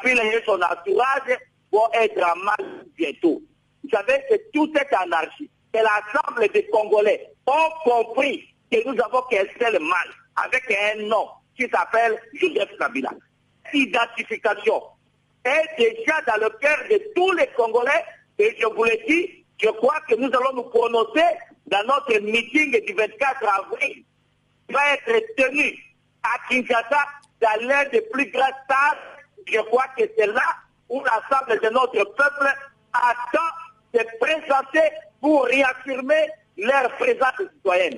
[0.04, 1.38] fille et son entourage
[1.71, 3.41] vont être en mal bientôt.
[3.84, 5.50] Vous savez que tout est anarchie.
[5.74, 11.28] Et l'ensemble des Congolais ont compris que nous avons qu'un seul mal avec un nom
[11.56, 13.12] qui s'appelle Joseph Kabila.
[13.74, 14.82] Identification,
[15.45, 18.03] est déjà dans le cœur de tous les Congolais.
[18.39, 21.23] Et je vous le dis, je crois que nous allons nous prononcer
[21.67, 24.03] dans notre meeting du 24 avril,
[24.67, 25.77] qui va être tenu
[26.23, 27.05] à Kinshasa,
[27.41, 28.97] dans l'un des plus grands stades.
[29.47, 30.55] Je crois que c'est là
[30.89, 32.53] où l'ensemble de notre peuple
[32.93, 33.39] attend
[33.93, 34.89] de présenter
[35.21, 37.97] pour réaffirmer leur présence citoyenne.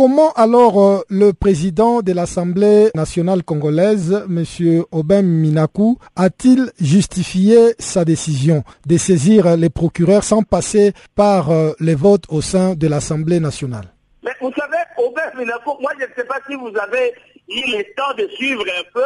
[0.00, 4.82] Comment alors euh, le président de l'Assemblée nationale congolaise, M.
[4.92, 11.94] Obem Minakou, a-t-il justifié sa décision de saisir les procureurs sans passer par euh, les
[11.94, 13.92] votes au sein de l'Assemblée nationale?
[14.22, 17.12] Mais vous savez, Obem Minakou, moi je ne sais pas si vous avez
[17.50, 19.04] eu le temps de suivre un peu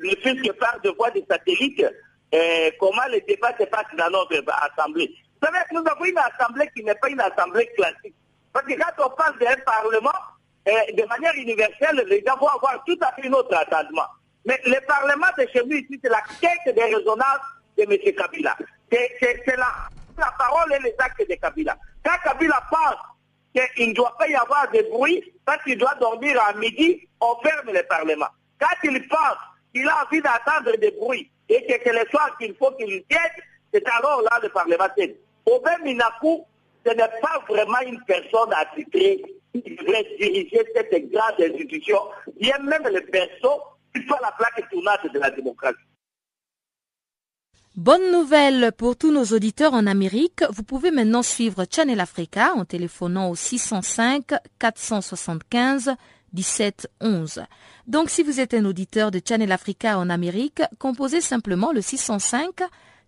[0.00, 1.84] le fait que par de voix des satellites,
[2.32, 5.12] euh, comment les débats se passent dans notre Assemblée.
[5.42, 8.14] Vous savez, nous avons une Assemblée qui n'est pas une Assemblée classique.
[8.52, 10.18] Parce que quand on parle d'un Parlement,
[10.66, 14.06] eh, de manière universelle, les gens vont avoir tout à fait notre attendement.
[14.44, 18.14] Mais le Parlement de chez nous ici, c'est la quête des résonances de M.
[18.14, 18.56] Kabila.
[18.90, 19.68] C'est la,
[20.18, 21.76] la parole et les actes de Kabila.
[22.04, 26.40] Quand Kabila pense qu'il ne doit pas y avoir de bruit, quand il doit dormir
[26.46, 28.28] à midi, on ferme le Parlement.
[28.60, 29.38] Quand il pense
[29.74, 33.20] qu'il a envie d'attendre des bruits et que c'est le soir qu'il faut qu'il tienne,
[33.72, 34.88] c'est alors là le Parlement
[35.46, 36.46] Au même Minakou,
[36.88, 39.22] ce n'est pas vraiment une personne attitrée
[39.52, 41.98] qui devrait diriger cette grande institution,
[42.40, 43.60] bien même les personnes
[43.94, 45.78] qui sont la plaque tournante de la démocratie.
[47.76, 50.42] Bonne nouvelle pour tous nos auditeurs en Amérique.
[50.50, 55.94] Vous pouvez maintenant suivre Channel Africa en téléphonant au 605 475
[56.32, 57.44] 1711.
[57.86, 62.62] Donc si vous êtes un auditeur de Channel Africa en Amérique, composez simplement le 605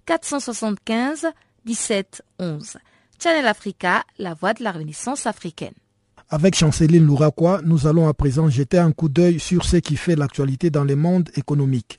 [0.06, 1.32] 475
[1.64, 2.78] 1711.
[3.22, 5.74] Channel Africa, la voix de la Renaissance africaine.
[6.30, 10.16] Avec Chanceline Louraquois, nous allons à présent jeter un coup d'œil sur ce qui fait
[10.16, 11.98] l'actualité dans le monde économique.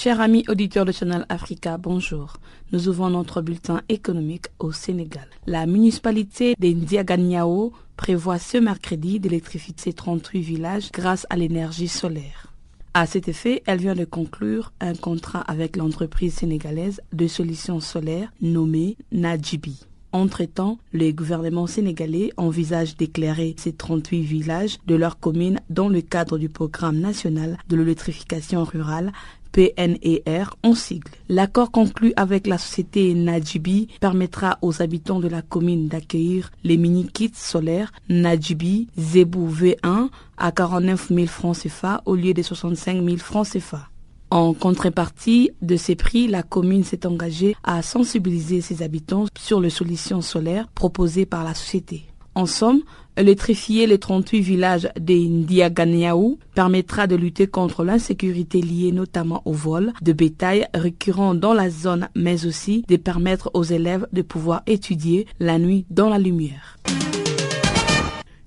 [0.00, 2.34] Chers amis auditeurs de Channel Africa, bonjour.
[2.70, 5.26] Nous ouvrons notre bulletin économique au Sénégal.
[5.48, 12.52] La municipalité d'Indiaganiao prévoit ce mercredi d'électrifier ses 38 villages grâce à l'énergie solaire.
[12.94, 18.30] À cet effet, elle vient de conclure un contrat avec l'entreprise sénégalaise de solutions solaires
[18.40, 19.80] nommée Najibi.
[20.12, 26.38] Entre-temps, le gouvernement sénégalais envisage d'éclairer ces 38 villages de leur commune dans le cadre
[26.38, 29.12] du programme national de l'électrification rurale
[29.52, 31.10] PNER en sigle.
[31.28, 37.32] L'accord conclu avec la société Najibi permettra aux habitants de la commune d'accueillir les mini-kits
[37.34, 43.48] solaires Najibi Zebu V1 à 49 000 francs CFA au lieu de 65 000 francs
[43.48, 43.88] CFA.
[44.30, 49.70] En contrepartie de ces prix, la commune s'est engagée à sensibiliser ses habitants sur les
[49.70, 52.04] solutions solaires proposées par la société.
[52.34, 52.82] En somme,
[53.18, 60.12] électrifier les 38 villages d'Indiaganiaou permettra de lutter contre l'insécurité liée notamment au vol de
[60.12, 65.58] bétail récurrent dans la zone, mais aussi de permettre aux élèves de pouvoir étudier la
[65.58, 66.78] nuit dans la lumière.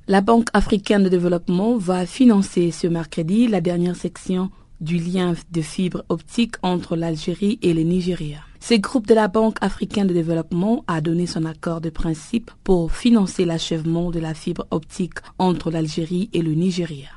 [0.07, 4.49] La Banque africaine de développement va financer ce mercredi la dernière section
[4.81, 8.39] du lien de fibre optique entre l'Algérie et le Nigeria.
[8.63, 12.91] Ce groupe de la Banque africaine de développement a donné son accord de principe pour
[12.91, 17.09] financer l'achèvement de la fibre optique entre l'Algérie et le Nigeria.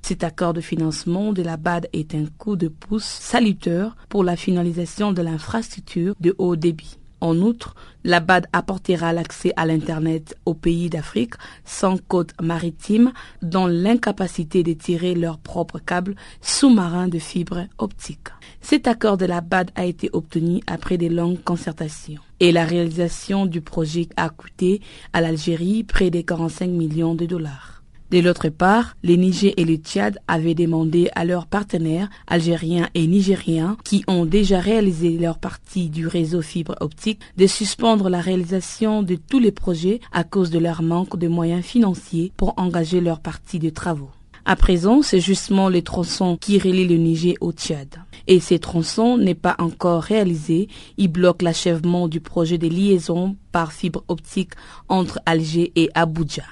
[0.00, 4.36] Cet accord de financement de la BAD est un coup de pouce salutaire pour la
[4.36, 6.98] finalisation de l'infrastructure de haut débit.
[7.20, 11.34] En outre, la BAD apportera l'accès à l'Internet aux pays d'Afrique
[11.64, 13.12] sans côte maritime
[13.42, 18.28] dans l'incapacité de tirer leurs propres câbles sous-marins de fibres optiques.
[18.62, 23.44] Cet accord de la BAD a été obtenu après des longues concertations et la réalisation
[23.44, 24.80] du projet a coûté
[25.12, 27.82] à l'Algérie près de 45 millions de dollars.
[28.12, 33.06] De l'autre part, les Niger et le Tchad avaient demandé à leurs partenaires algériens et
[33.06, 39.02] nigériens qui ont déjà réalisé leur partie du réseau fibre optique de suspendre la réalisation
[39.02, 43.20] de tous les projets à cause de leur manque de moyens financiers pour engager leur
[43.20, 44.10] partie de travaux.
[44.44, 47.88] À présent, c'est justement le tronçon qui relie le Niger au Tchad.
[48.26, 50.68] Et ces tronçons n'est pas encore réalisé.
[50.96, 54.52] Il bloque l'achèvement du projet de liaison par fibre optique
[54.88, 56.42] entre Alger et Abuja.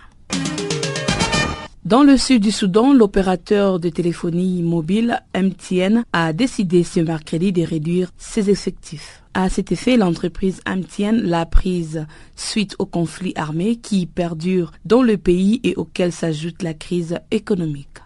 [1.90, 7.62] Dans le sud du Soudan, l'opérateur de téléphonie mobile MTN a décidé ce mercredi de
[7.62, 9.24] réduire ses effectifs.
[9.34, 15.16] À cet effet, l'entreprise MTN l'a prise suite au conflit armé qui perdure dans le
[15.16, 17.98] pays et auquel s'ajoute la crise économique.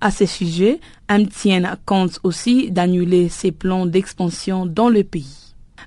[0.00, 5.45] À ce sujet, MTN compte aussi d'annuler ses plans d'expansion dans le pays.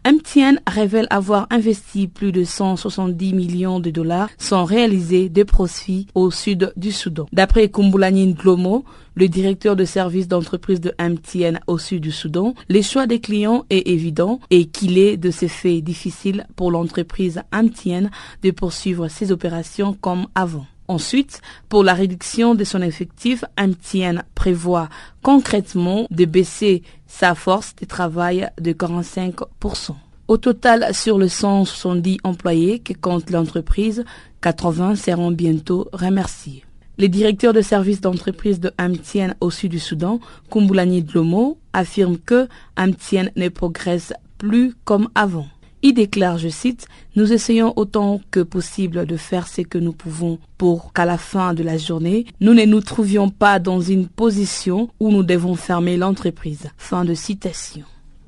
[0.09, 6.31] MTN révèle avoir investi plus de 170 millions de dollars sans réaliser de profits au
[6.31, 7.27] sud du Soudan.
[7.31, 12.81] D'après Kumbulanin Glomo, le directeur de service d'entreprise de MTN au sud du Soudan, le
[12.81, 18.09] choix des clients est évident et qu'il est de ce fait difficile pour l'entreprise MTN
[18.41, 20.65] de poursuivre ses opérations comme avant.
[20.89, 24.89] Ensuite, pour la réduction de son effectif, MTN prévoit
[25.21, 29.93] concrètement de baisser sa force de travail de 45%.
[30.27, 34.03] Au total, sur le 170 employés que compte l'entreprise,
[34.41, 36.65] 80 seront bientôt remerciés.
[36.97, 42.47] Le directeur de service d'entreprise de MTN au sud du Soudan, Kumbulani Dlomo, affirme que
[42.79, 45.47] MTN ne progresse plus comme avant.
[45.81, 50.39] Il déclare, je cite, Nous essayons autant que possible de faire ce que nous pouvons
[50.57, 54.89] pour qu'à la fin de la journée, nous ne nous trouvions pas dans une position
[54.99, 56.67] où nous devons fermer l'entreprise.
[56.77, 57.85] Fin de citation.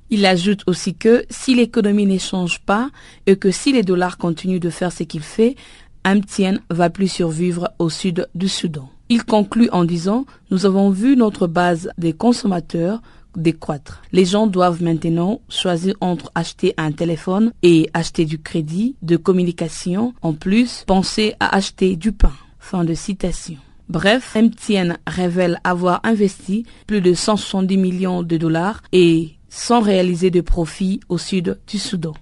[0.09, 2.89] Il ajoute aussi que si l'économie ne change pas
[3.27, 5.55] et que si les dollars continuent de faire ce qu'il fait,
[6.05, 8.89] MTN va plus survivre au sud du Soudan.
[9.09, 13.01] Il conclut en disant Nous avons vu notre base des consommateurs
[14.11, 20.13] Les gens doivent maintenant choisir entre acheter un téléphone et acheter du crédit, de communication.
[20.21, 22.33] En plus, penser à acheter du pain.
[22.59, 23.57] Fin de citation.
[23.89, 30.41] Bref, MTN révèle avoir investi plus de 170 millions de dollars et sans réaliser de
[30.41, 32.13] profit au sud du Soudan.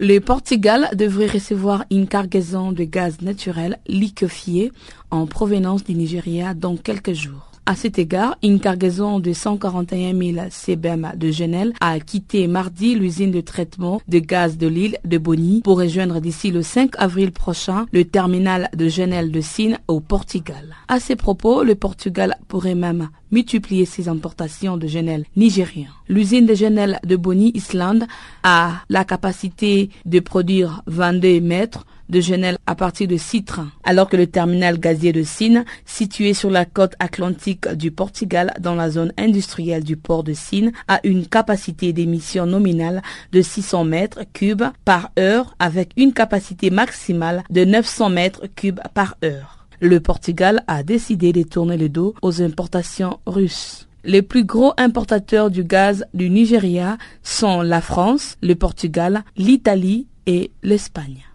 [0.00, 4.72] Le Portugal devrait recevoir une cargaison de gaz naturel liquéfié
[5.10, 7.47] en provenance du Nigeria dans quelques jours.
[7.68, 13.30] À cet égard, une cargaison de 141 000 CBM de Genel a quitté mardi l'usine
[13.30, 17.84] de traitement de gaz de l'île de Bonny pour rejoindre d'ici le 5 avril prochain
[17.92, 20.76] le terminal de Genel de Sine au Portugal.
[20.88, 25.88] À ces propos, le Portugal pourrait même multiplier ses importations de Genel nigérien.
[26.08, 28.06] L'usine de Genel de Bonny Island
[28.44, 34.16] a la capacité de produire 22 mètres de Genève à partir de trains, alors que
[34.16, 39.12] le terminal gazier de Sine, situé sur la côte atlantique du Portugal dans la zone
[39.18, 43.02] industrielle du port de Sine, a une capacité d'émission nominale
[43.32, 49.16] de 600 mètres cubes par heure avec une capacité maximale de 900 mètres cubes par
[49.24, 49.66] heure.
[49.80, 53.86] Le Portugal a décidé de tourner le dos aux importations russes.
[54.04, 60.50] Les plus gros importateurs du gaz du Nigeria sont la France, le Portugal, l'Italie et
[60.62, 61.27] l'Espagne.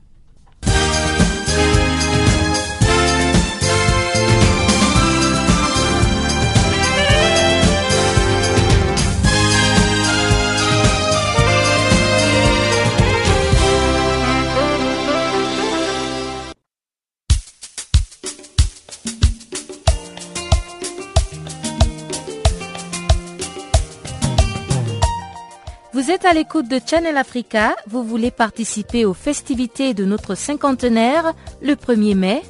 [25.93, 31.35] Vous êtes à l'écoute de Channel Africa, vous voulez participer aux festivités de notre cinquantenaire
[31.61, 32.41] le 1er mai.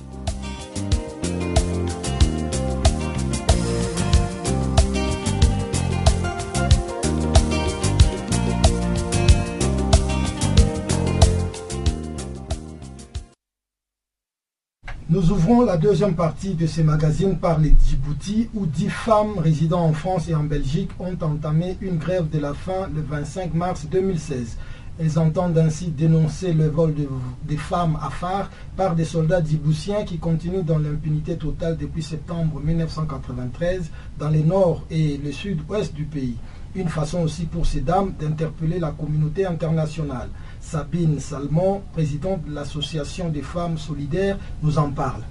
[15.10, 19.82] Nous ouvrons la deuxième partie de ce magazine par les Djibouti où dix femmes résidant
[19.82, 23.88] en France et en Belgique ont entamé une grève de la faim le 25 mars
[23.90, 24.58] 2016.
[25.00, 26.96] Elles entendent ainsi dénoncer le vol
[27.44, 32.60] des femmes à phare par des soldats djiboutiens qui continuent dans l'impunité totale depuis septembre
[32.60, 36.38] 1993 dans le nord et le sud-ouest du pays.
[36.74, 40.30] Une façon aussi pour ces dames d'interpeller la communauté internationale.
[40.60, 45.22] Sabine Salmon, présidente de l'Association des femmes solidaires, nous en parle.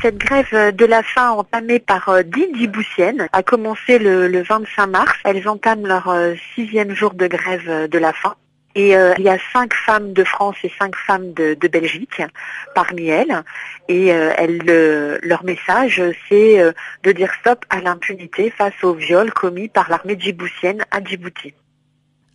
[0.00, 5.12] Cette grève de la faim entamée par euh, dix djiboutiennes a commencé le, 25 mars.
[5.24, 8.34] Elles entament leur euh, sixième jour de grève euh, de la faim.
[8.76, 12.20] Et il y a cinq femmes de France et cinq femmes de, Belgique
[12.74, 13.44] parmi elles.
[13.86, 14.12] Et
[15.22, 16.74] leur message, c'est
[17.04, 21.54] de dire stop à l'impunité face aux viols commis par l'armée djiboutienne à Djibouti.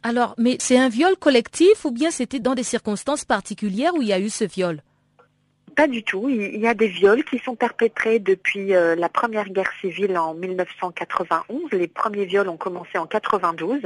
[0.02, 4.08] Alors, mais c'est un viol collectif ou bien c'était dans des circonstances particulières où il
[4.08, 4.82] y a eu ce viol?
[5.80, 6.28] Pas du tout.
[6.28, 10.34] Il y a des viols qui sont perpétrés depuis euh, la première guerre civile en
[10.34, 11.72] 1991.
[11.72, 13.84] Les premiers viols ont commencé en 92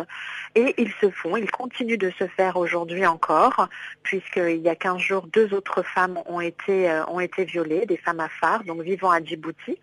[0.55, 3.69] et ils se font, ils continuent de se faire aujourd'hui encore,
[4.01, 7.03] puisqu'il y a 15 jours, deux autres femmes ont été, euh,
[7.37, 9.77] violées, des femmes phare, donc vivant à Djibouti,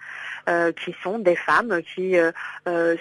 [0.77, 2.17] qui sont des femmes qui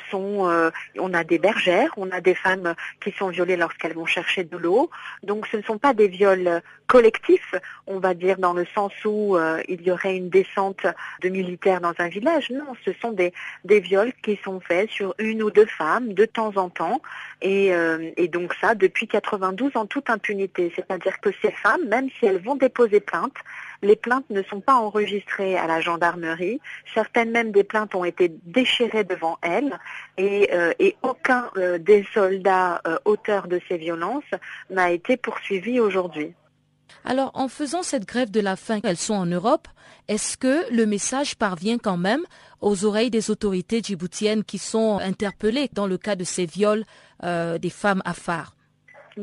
[0.10, 4.44] sont, on a des bergères, on a des femmes qui sont violées lorsqu'elles vont chercher
[4.44, 4.90] de l'eau.
[5.24, 7.54] Donc ce ne sont pas des viols collectifs,
[7.86, 10.88] on va dire dans le sens où euh, il y aurait une descente
[11.22, 12.50] de militaires dans un village.
[12.50, 13.32] Non, ce sont des,
[13.64, 17.00] des viols qui sont faits sur une ou deux femmes de temps en temps.
[17.42, 20.74] Et, euh, et donc ça, depuis 92, en toute impunité.
[20.76, 23.36] C'est-à-dire que ces femmes, même si elles vont déposer plainte,
[23.82, 26.60] les plaintes ne sont pas enregistrées à la gendarmerie.
[26.94, 29.78] Certaines même des plaintes ont été déchirées devant elles
[30.18, 31.50] et, euh, et aucun
[31.80, 34.24] des soldats auteurs de ces violences
[34.70, 36.34] n'a été poursuivi aujourd'hui.
[37.06, 39.68] Alors, en faisant cette grève de la faim, elles sont en Europe,
[40.08, 42.24] est-ce que le message parvient quand même
[42.62, 46.84] aux oreilles des autorités djiboutiennes qui sont interpellées dans le cas de ces viols
[47.24, 48.14] euh, des femmes à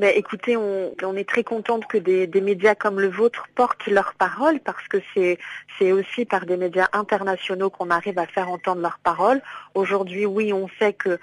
[0.03, 4.87] écoutez, on, est très contente que des, médias comme le vôtre portent leur parole parce
[4.89, 9.41] que c'est aussi par des médias internationaux qu'on arrive à faire entendre leur parole.
[9.74, 11.18] Aujourd'hui, oui, on sait que,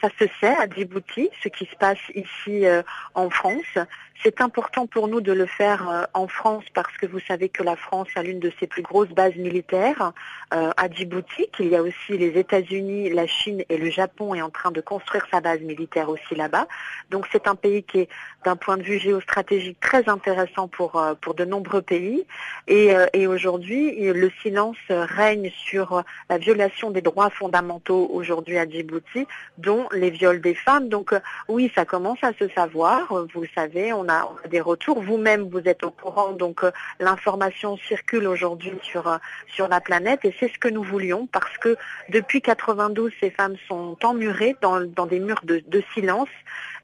[0.00, 2.82] ça se sait à Djibouti, ce qui se passe ici euh,
[3.14, 3.78] en France.
[4.22, 7.62] C'est important pour nous de le faire euh, en France parce que vous savez que
[7.62, 10.12] la France a l'une de ses plus grosses bases militaires
[10.54, 14.42] euh, à Djibouti, qu'il y a aussi les États-Unis, la Chine et le Japon est
[14.42, 16.66] en train de construire sa base militaire aussi là-bas.
[17.10, 17.46] Donc c'est
[17.82, 18.08] qui est
[18.44, 22.24] d'un point de vue géostratégique très intéressant pour, euh, pour de nombreux pays.
[22.68, 28.68] Et, euh, et aujourd'hui, le silence règne sur la violation des droits fondamentaux aujourd'hui à
[28.68, 29.26] Djibouti,
[29.58, 30.88] dont les viols des femmes.
[30.88, 31.12] Donc
[31.48, 33.12] oui, ça commence à se savoir.
[33.34, 35.02] Vous savez, on a, des retours.
[35.02, 36.32] Vous-même, vous êtes au courant.
[36.32, 36.62] Donc
[37.00, 41.76] l'information circule aujourd'hui sur, sur la planète et c'est ce que nous voulions parce que
[42.10, 46.28] depuis 92, ces femmes sont emmurées dans, dans des murs de silence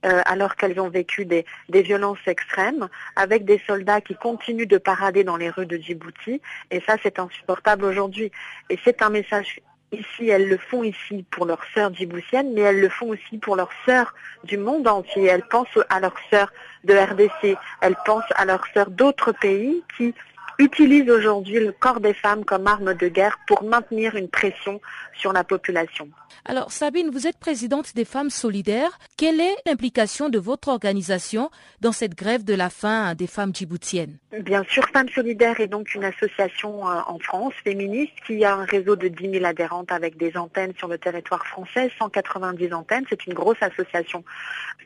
[0.05, 4.79] euh, alors qu'elles ont vécu des, des, violences extrêmes, avec des soldats qui continuent de
[4.79, 6.41] parader dans les rues de Djibouti.
[6.71, 8.31] Et ça, c'est insupportable aujourd'hui.
[8.71, 9.61] Et c'est un message
[9.93, 13.57] ici, elles le font ici pour leurs sœurs djiboutiennes, mais elles le font aussi pour
[13.57, 15.27] leurs sœurs du monde entier.
[15.27, 16.53] Elles pensent à leurs sœurs
[16.85, 20.15] de RDC, elles pensent à leurs sœurs d'autres pays qui
[20.63, 24.81] utilisent aujourd'hui le corps des femmes comme arme de guerre pour maintenir une pression
[25.15, 26.09] sur la population.
[26.45, 28.99] Alors Sabine, vous êtes présidente des femmes solidaires.
[29.17, 31.51] Quelle est l'implication de votre organisation
[31.81, 34.19] dans cette grève de la faim des femmes djiboutiennes?
[34.41, 38.65] Bien sûr, Femmes solidaires est donc une association euh, en France féministe qui a un
[38.65, 43.05] réseau de 10 000 adhérentes avec des antennes sur le territoire français, 190 antennes.
[43.09, 44.25] C'est une grosse association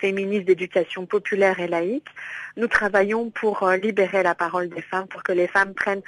[0.01, 2.07] féministe d'éducation populaire et laïque.
[2.57, 6.03] Nous travaillons pour euh, libérer la parole des femmes, pour que les femmes Can.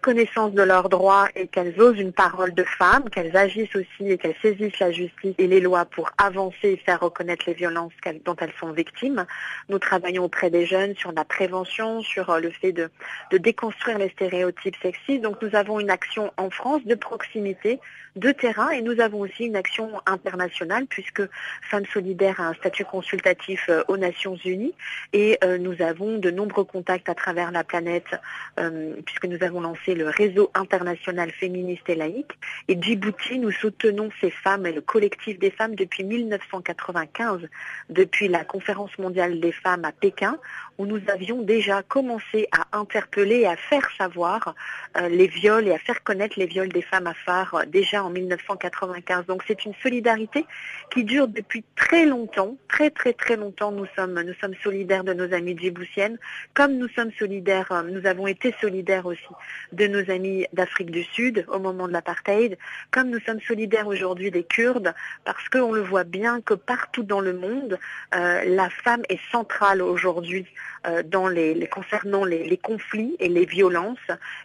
[0.00, 4.18] Connaissance de leurs droits et qu'elles osent une parole de femme, qu'elles agissent aussi et
[4.18, 7.92] qu'elles saisissent la justice et les lois pour avancer et faire reconnaître les violences
[8.24, 9.26] dont elles sont victimes.
[9.68, 12.90] Nous travaillons auprès des jeunes sur la prévention, sur euh, le fait de,
[13.32, 15.22] déconstruire les stéréotypes sexistes.
[15.22, 17.80] Donc nous avons une action en France de proximité,
[18.16, 21.22] de terrain et nous avons aussi une action internationale puisque
[21.62, 24.74] Femmes Solidaires a un statut consultatif euh, aux Nations Unies
[25.12, 28.16] et euh, nous avons de nombreux contacts à travers la planète
[29.04, 32.32] puisque nous avons lancé le réseau international féministe et laïque.
[32.68, 37.40] Et Djibouti, nous soutenons ces femmes et le collectif des femmes depuis 1995,
[37.90, 40.38] depuis la conférence mondiale des femmes à Pékin,
[40.78, 44.54] où nous avions déjà commencé à interpeller et à faire savoir
[44.96, 48.04] euh, les viols et à faire connaître les viols des femmes à phare euh, déjà
[48.04, 49.26] en 1995.
[49.26, 50.46] Donc c'est une solidarité
[50.92, 53.72] qui dure depuis très longtemps, très très très longtemps.
[53.72, 56.18] Nous sommes, nous sommes solidaires de nos amies djiboutiennes,
[56.54, 59.18] comme nous sommes solidaires, euh, nous avons été solidaires aussi
[59.78, 62.58] de nos amis d'Afrique du Sud au moment de l'apartheid,
[62.90, 64.92] comme nous sommes solidaires aujourd'hui des Kurdes,
[65.24, 67.78] parce qu'on le voit bien que partout dans le monde,
[68.14, 70.46] euh, la femme est centrale aujourd'hui
[70.86, 73.98] euh, les, concernant les, conflits et les violences.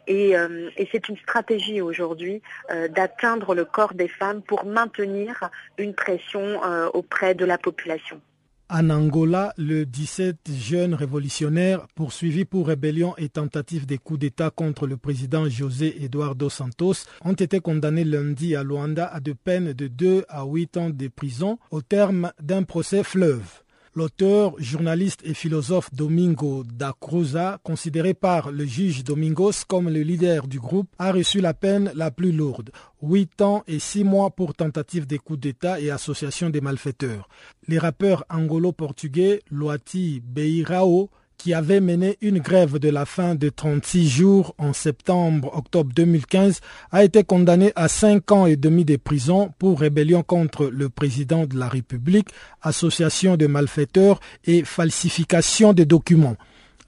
[0.08, 2.42] Et, euh, et c'est une stratégie aujourd'hui
[2.90, 6.62] d'atteindre le corps des femmes pour maintenir une pression
[6.94, 8.22] auprès de la population.
[8.70, 14.88] En Angola, le 17 jeunes révolutionnaires poursuivis pour rébellion et tentative de coup d'État contre
[14.88, 19.88] le président José Eduardo Santos ont été condamnés lundi à Luanda à de peines de
[19.88, 23.64] 2 à 8 ans de prison au terme d'un procès fleuve.
[23.96, 30.48] L'auteur, journaliste et philosophe Domingo da Cruza, considéré par le juge Domingos comme le leader
[30.48, 32.72] du groupe, a reçu la peine la plus lourde,
[33.04, 37.30] huit ans et six mois pour tentative de coup d'État et association des malfaiteurs.
[37.68, 44.08] Les rappeurs angolo-portugais Loati Beirao qui avait mené une grève de la faim de 36
[44.08, 46.62] jours en septembre-octobre 2015,
[46.92, 51.46] a été condamné à 5 ans et demi de prison pour rébellion contre le président
[51.46, 52.30] de la République,
[52.62, 56.38] association de malfaiteurs et falsification des documents.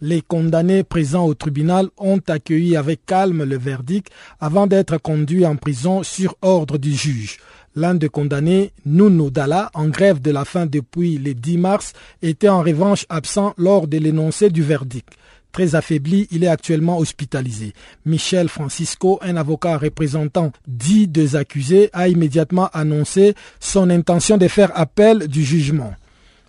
[0.02, 5.56] Les condamnés présents au tribunal ont accueilli avec calme le verdict avant d'être conduits en
[5.56, 7.40] prison sur ordre du juge.
[7.76, 12.48] L'un des condamnés, Nounou Dalla, en grève de la faim depuis le 10 mars, était
[12.48, 15.10] en revanche absent lors de l'énoncé du verdict.
[15.52, 17.74] Très affaibli, il est actuellement hospitalisé.
[18.06, 24.72] Michel Francisco, un avocat représentant dix des accusés, a immédiatement annoncé son intention de faire
[24.74, 25.94] appel du jugement.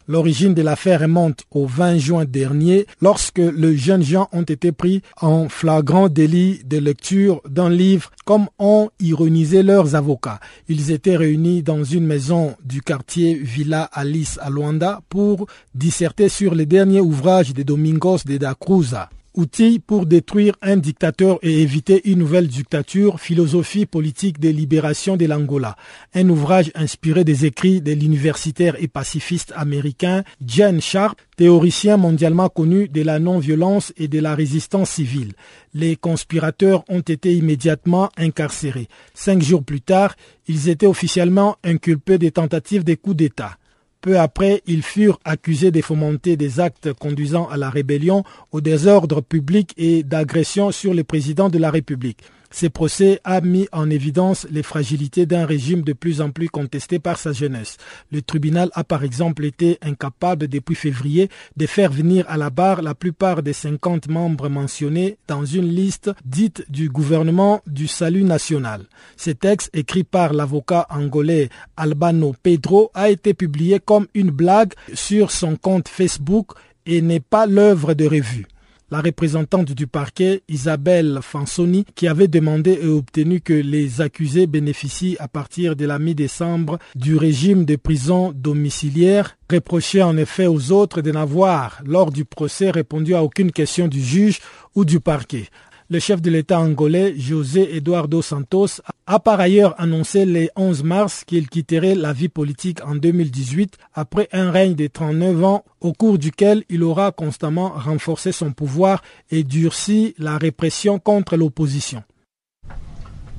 [0.09, 5.03] L'origine de l'affaire remonte au 20 juin dernier lorsque les jeunes gens ont été pris
[5.21, 10.39] en flagrant délit de lecture d'un livre comme ont ironisé leurs avocats.
[10.69, 16.55] Ils étaient réunis dans une maison du quartier Villa Alice à Luanda pour disserter sur
[16.55, 22.11] les derniers ouvrages de Domingos de da Cruza outil pour détruire un dictateur et éviter
[22.11, 25.77] une nouvelle dictature, philosophie politique de libération de l'Angola.
[26.15, 32.89] Un ouvrage inspiré des écrits de l'universitaire et pacifiste américain Jen Sharp, théoricien mondialement connu
[32.89, 35.35] de la non-violence et de la résistance civile.
[35.75, 38.89] Les conspirateurs ont été immédiatement incarcérés.
[39.15, 40.17] Cinq jours plus tard,
[40.49, 43.59] ils étaient officiellement inculpés des tentatives de coup d'État.
[44.07, 49.21] Peu après, ils furent accusés de fomenter des actes conduisant à la rébellion, au désordre
[49.21, 52.23] public et d'agression sur le président de la République.
[52.51, 56.99] Ce procès a mis en évidence les fragilités d'un régime de plus en plus contesté
[56.99, 57.77] par sa jeunesse.
[58.13, 62.83] Le tribunal a par exemple été incapable depuis février de faire venir à la barre
[62.83, 68.87] la plupart des 50 membres mentionnés dans une liste dite du gouvernement du salut national.
[69.17, 75.31] Ce texte écrit par l'avocat angolais Albano Pedro a été publié comme une blague sur
[75.31, 76.53] son compte Facebook
[76.87, 78.47] et n'est pas l'œuvre de revue
[78.91, 85.17] la représentante du parquet, Isabelle Fansoni, qui avait demandé et obtenu que les accusés bénéficient
[85.19, 91.03] à partir de la mi-décembre du régime de prison domiciliaire, reprochait en effet aux autres
[91.03, 94.41] de n'avoir, lors du procès, répondu à aucune question du juge
[94.75, 95.49] ou du parquet.
[95.89, 101.23] Le chef de l'État angolais, José Eduardo Santos, a par ailleurs annoncé le 11 mars
[101.25, 106.19] qu'il quitterait la vie politique en 2018 après un règne de 39 ans au cours
[106.19, 112.03] duquel il aura constamment renforcé son pouvoir et durci la répression contre l'opposition.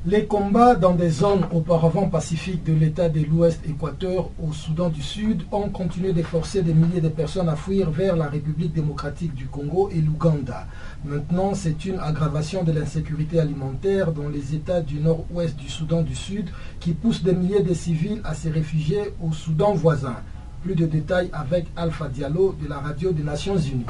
[0.10, 5.02] Les combats dans des zones auparavant pacifiques de l'État de l'Ouest Équateur au Soudan du
[5.02, 9.36] Sud ont continué de forcer des milliers de personnes à fuir vers la République démocratique
[9.36, 10.66] du Congo et l'Ouganda.
[11.04, 16.16] Maintenant, c'est une aggravation de l'insécurité alimentaire dans les États du nord-ouest du Soudan du
[16.16, 20.16] Sud qui pousse des milliers de civils à se réfugier au Soudan voisin.
[20.64, 23.84] Plus de détails avec Alpha Diallo de la radio des Nations Unies.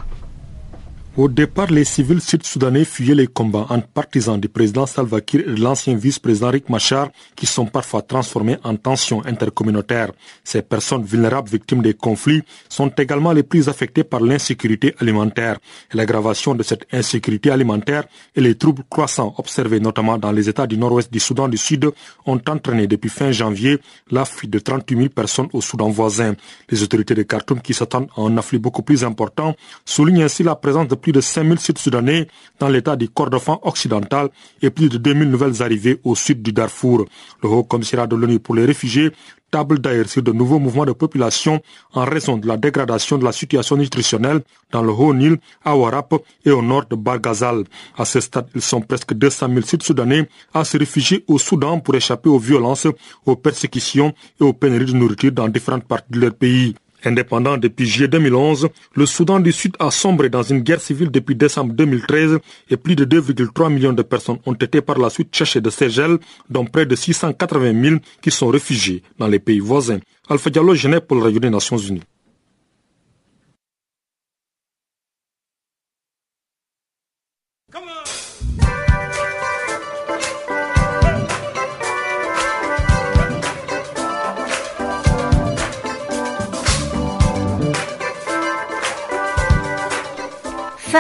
[1.18, 5.55] Au départ, les civils sud-soudanais fuyaient les combats entre partisans du président Salva Kiir et
[5.55, 10.11] de l'ancien vice-président Rick Machar, qui sont parfois transformés en tensions intercommunautaires.
[10.43, 15.57] Ces personnes vulnérables victimes des conflits sont également les plus affectées par l'insécurité alimentaire.
[15.91, 18.03] L'aggravation de cette insécurité alimentaire
[18.36, 21.89] et les troubles croissants observés notamment dans les États du nord-ouest du Soudan du Sud
[22.28, 23.80] ont entraîné depuis fin janvier
[24.11, 26.36] la fuite de 38 000 personnes au Soudan voisin.
[26.70, 30.55] Les autorités de Khartoum, qui s'attendent à un afflux beaucoup plus important, soulignent ainsi la
[30.55, 32.28] présence de plus de 5000 Sud-Soudanais
[32.60, 34.28] dans l'état du Kordofan occidental
[34.62, 37.05] et plus de 2000 nouvelles arrivées au sud du Darfour.
[37.41, 39.14] Le Haut Commissariat de l'ONU pour les réfugiés
[39.49, 41.62] table d'ailleurs sur de nouveaux mouvements de population
[41.93, 46.51] en raison de la dégradation de la situation nutritionnelle dans le Haut-Nil, à Warap et
[46.51, 47.64] au nord de Bargazal.
[47.97, 51.95] À ce stade, ils sont presque 200 000 Sud-Soudanais à se réfugier au Soudan pour
[51.95, 52.88] échapper aux violences,
[53.26, 56.76] aux persécutions et aux pénuries de nourriture dans différentes parties de leur pays.
[57.05, 61.35] Indépendant depuis juillet 2011, le Soudan du Sud a sombré dans une guerre civile depuis
[61.35, 62.39] décembre 2013
[62.69, 66.17] et plus de 2,3 millions de personnes ont été par la suite cherchées de Ségel,
[66.49, 69.99] dont près de 680 000 qui sont réfugiés dans les pays voisins.
[70.27, 72.01] Alpha Diallo, Genève pour le Radio des Nations Unies.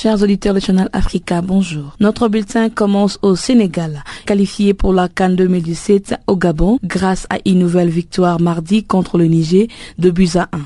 [0.00, 1.96] Chers auditeurs de Channel Africa, bonjour.
[1.98, 7.58] Notre bulletin commence au Sénégal, qualifié pour la Cannes 2017 au Gabon grâce à une
[7.58, 9.66] nouvelle victoire mardi contre le Niger
[9.98, 10.58] de buts à 1.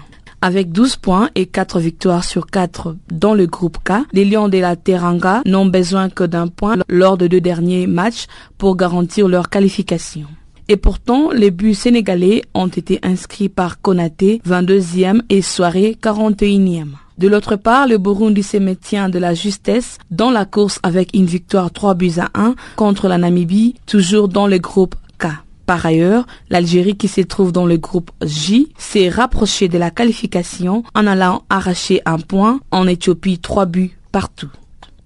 [0.43, 4.59] Avec 12 points et 4 victoires sur 4 dans le groupe K, les Lions de
[4.59, 8.26] la Teranga n'ont besoin que d'un point lors de deux derniers matchs
[8.59, 10.26] pour garantir leur qualification.
[10.68, 16.89] Et pourtant, les buts sénégalais ont été inscrits par Konaté, 22e et Soirée, 41e.
[17.18, 21.26] De l'autre part, le Burundi se maintient de la justesse dans la course avec une
[21.26, 25.26] victoire 3 buts à 1 contre la Namibie, toujours dans le groupe K.
[25.66, 30.82] Par ailleurs, l'Algérie qui se trouve dans le groupe J s'est rapprochée de la qualification
[30.94, 34.50] en allant arracher un point en Éthiopie 3 buts partout.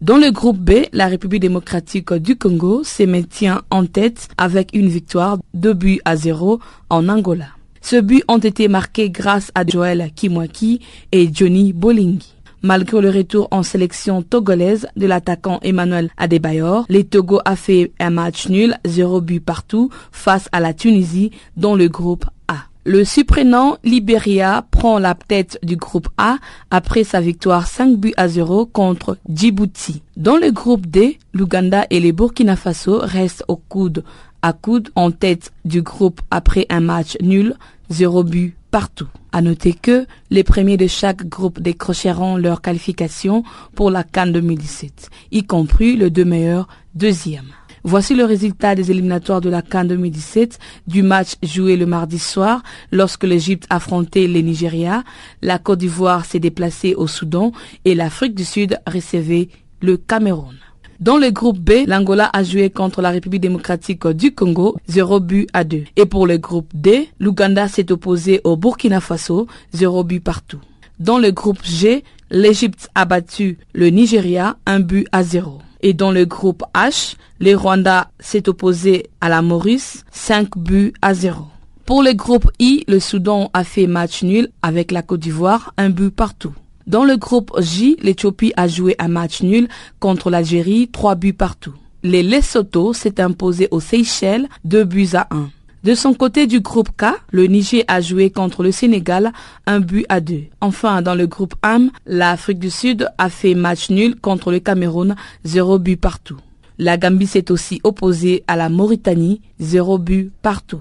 [0.00, 4.88] Dans le groupe B, la République démocratique du Congo se maintient en tête avec une
[4.88, 7.55] victoire 2 buts à 0 en Angola.
[7.88, 10.80] Ce but ont été marqués grâce à Joël Kimwaki
[11.12, 12.34] et Johnny Bolingi.
[12.60, 18.10] Malgré le retour en sélection togolaise de l'attaquant Emmanuel Adebayor, les Togo a fait un
[18.10, 22.56] match nul, zéro but partout, face à la Tunisie dans le groupe A.
[22.82, 26.38] Le surprenant Liberia prend la tête du groupe A
[26.72, 30.02] après sa victoire 5 buts à 0 contre Djibouti.
[30.16, 34.02] Dans le groupe D, l'Ouganda et les Burkina Faso restent au coude
[34.46, 37.56] à coude en tête du groupe après un match nul,
[37.90, 39.08] 0 but partout.
[39.32, 43.42] À noter que les premiers de chaque groupe décrocheront leur qualification
[43.74, 47.46] pour la Cannes 2017, y compris le deux meilleurs deuxième.
[47.84, 50.58] Voici le résultat des éliminatoires de la Cannes 2017
[50.88, 55.04] du match joué le mardi soir lorsque l'Égypte affrontait le Nigeria,
[55.40, 57.52] la Côte d'Ivoire s'est déplacée au Soudan
[57.84, 60.56] et l'Afrique du Sud recevait le Cameroun.
[60.98, 65.46] Dans le groupe B, l'Angola a joué contre la République démocratique du Congo, 0 but
[65.52, 65.84] à 2.
[65.96, 70.60] Et pour le groupe D, l'Ouganda s'est opposé au Burkina Faso, 0 but partout.
[70.98, 75.58] Dans le groupe G, l'Égypte a battu le Nigeria, 1 but à 0.
[75.82, 81.12] Et dans le groupe H, le Rwanda s'est opposé à la Maurice, 5 buts à
[81.12, 81.44] 0.
[81.84, 85.90] Pour le groupe I, le Soudan a fait match nul avec la Côte d'Ivoire, un
[85.90, 86.54] but partout.
[86.86, 89.66] Dans le groupe J, l'Éthiopie a joué un match nul
[89.98, 91.74] contre l'Algérie, 3 buts partout.
[92.04, 95.50] Les Lesotho s'est imposé aux Seychelles, 2 buts à 1.
[95.82, 99.32] De son côté du groupe K, le Niger a joué contre le Sénégal
[99.66, 100.44] un but à deux.
[100.60, 105.16] Enfin, dans le groupe AM, l'Afrique du Sud a fait match nul contre le Cameroun,
[105.44, 106.38] zéro but partout.
[106.78, 110.80] La Gambie s'est aussi opposée à la Mauritanie, zéro but partout.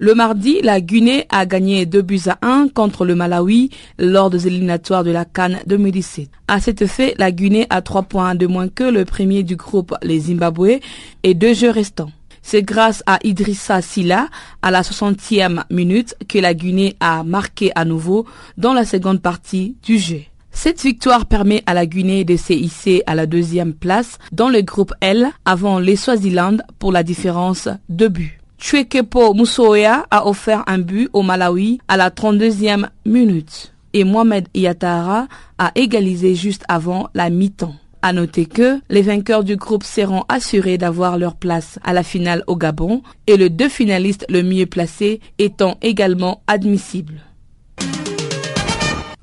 [0.00, 4.46] Le mardi, la Guinée a gagné 2 buts à 1 contre le Malawi lors des
[4.46, 6.30] éliminatoires de la Cannes 2017.
[6.46, 9.96] À cet effet, la Guinée a 3 points de moins que le premier du groupe,
[10.02, 10.78] les Zimbabwe,
[11.24, 12.12] et deux jeux restants.
[12.42, 14.28] C'est grâce à Idrissa Silla,
[14.62, 18.24] à la 60e minute, que la Guinée a marqué à nouveau
[18.56, 20.20] dans la seconde partie du jeu.
[20.52, 24.62] Cette victoire permet à la Guinée de se hisser à la deuxième place dans le
[24.62, 28.37] groupe L avant les Swaziland pour la différence de but.
[28.58, 35.28] Chuekepo Musoya a offert un but au Malawi à la 32e minute et Mohamed Yatara
[35.58, 37.76] a égalisé juste avant la mi-temps.
[38.02, 42.42] À noter que les vainqueurs du groupe seront assurés d'avoir leur place à la finale
[42.48, 47.22] au Gabon et le deux finalistes le mieux placés étant également admissibles.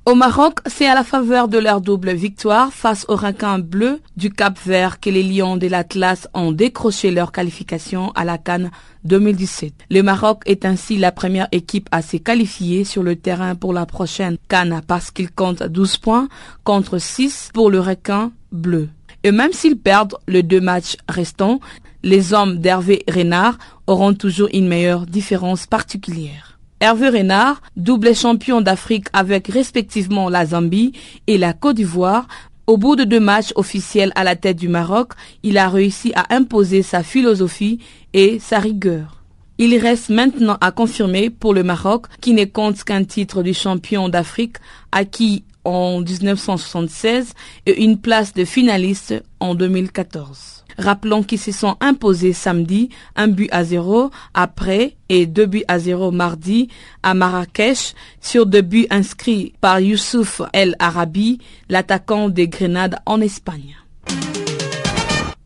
[0.07, 4.29] Au Maroc, c'est à la faveur de leur double victoire face aux requins bleus du
[4.29, 8.69] Cap Vert que les Lions de l'Atlas ont décroché leur qualification à la Cannes
[9.05, 9.73] 2017.
[9.89, 13.87] Le Maroc est ainsi la première équipe à se qualifier sur le terrain pour la
[13.87, 16.27] prochaine Cannes parce qu'il compte 12 points
[16.63, 18.89] contre 6 pour le requin bleu.
[19.23, 21.59] Et même s'ils perdent les deux matchs restants,
[22.03, 26.54] les hommes d'Hervé Renard auront toujours une meilleure différence particulière.
[26.85, 30.93] Hervé Renard, double champion d'Afrique avec respectivement la Zambie
[31.25, 32.27] et la Côte d'Ivoire,
[32.67, 36.31] au bout de deux matchs officiels à la tête du Maroc, il a réussi à
[36.35, 37.79] imposer sa philosophie
[38.13, 39.23] et sa rigueur.
[39.57, 44.07] Il reste maintenant à confirmer pour le Maroc, qui ne compte qu'un titre du champion
[44.07, 44.57] d'Afrique
[44.91, 47.33] acquis en 1976
[47.65, 50.64] et une place de finaliste en 2014.
[50.77, 55.79] Rappelons qu'ils se sont imposés samedi un but à zéro après et deux buts à
[55.79, 56.69] zéro mardi
[57.03, 63.75] à Marrakech sur deux buts inscrits par Youssouf El Arabi, l'attaquant des Grenades en Espagne.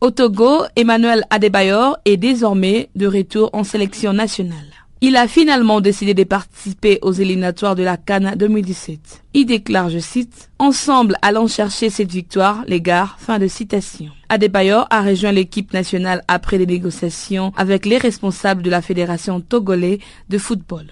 [0.00, 4.69] Au Togo, Emmanuel Adebayor est désormais de retour en sélection nationale.
[5.02, 9.22] Il a finalement décidé de participer aux éliminatoires de la Cannes 2017.
[9.32, 13.08] Il déclare, je cite, Ensemble, allons chercher cette victoire, les gars.
[13.16, 14.10] Fin de citation.
[14.28, 20.00] Adebayor a rejoint l'équipe nationale après des négociations avec les responsables de la Fédération togolais
[20.28, 20.88] de football.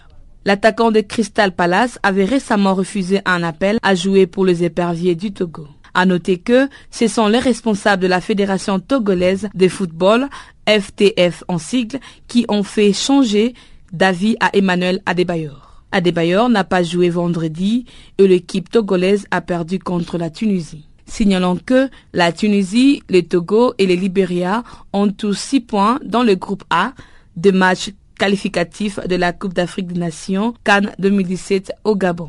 [0.46, 5.32] L'attaquant de Crystal Palace avait récemment refusé un appel à jouer pour les éperviers du
[5.34, 5.68] Togo.
[5.92, 10.28] À noter que ce sont les responsables de la Fédération togolaise de football,
[10.66, 13.52] FTF en sigle, qui ont fait changer
[13.92, 15.82] d'avis à Emmanuel Adebayor.
[15.92, 17.86] Adebayor n'a pas joué vendredi
[18.18, 20.84] et l'équipe togolaise a perdu contre la Tunisie.
[21.06, 24.62] Signalons que la Tunisie, le Togo et le Libéria
[24.92, 26.92] ont tous six points dans le groupe A
[27.36, 32.28] de matchs qualificatifs de la Coupe d'Afrique des Nations Cannes 2017 au Gabon.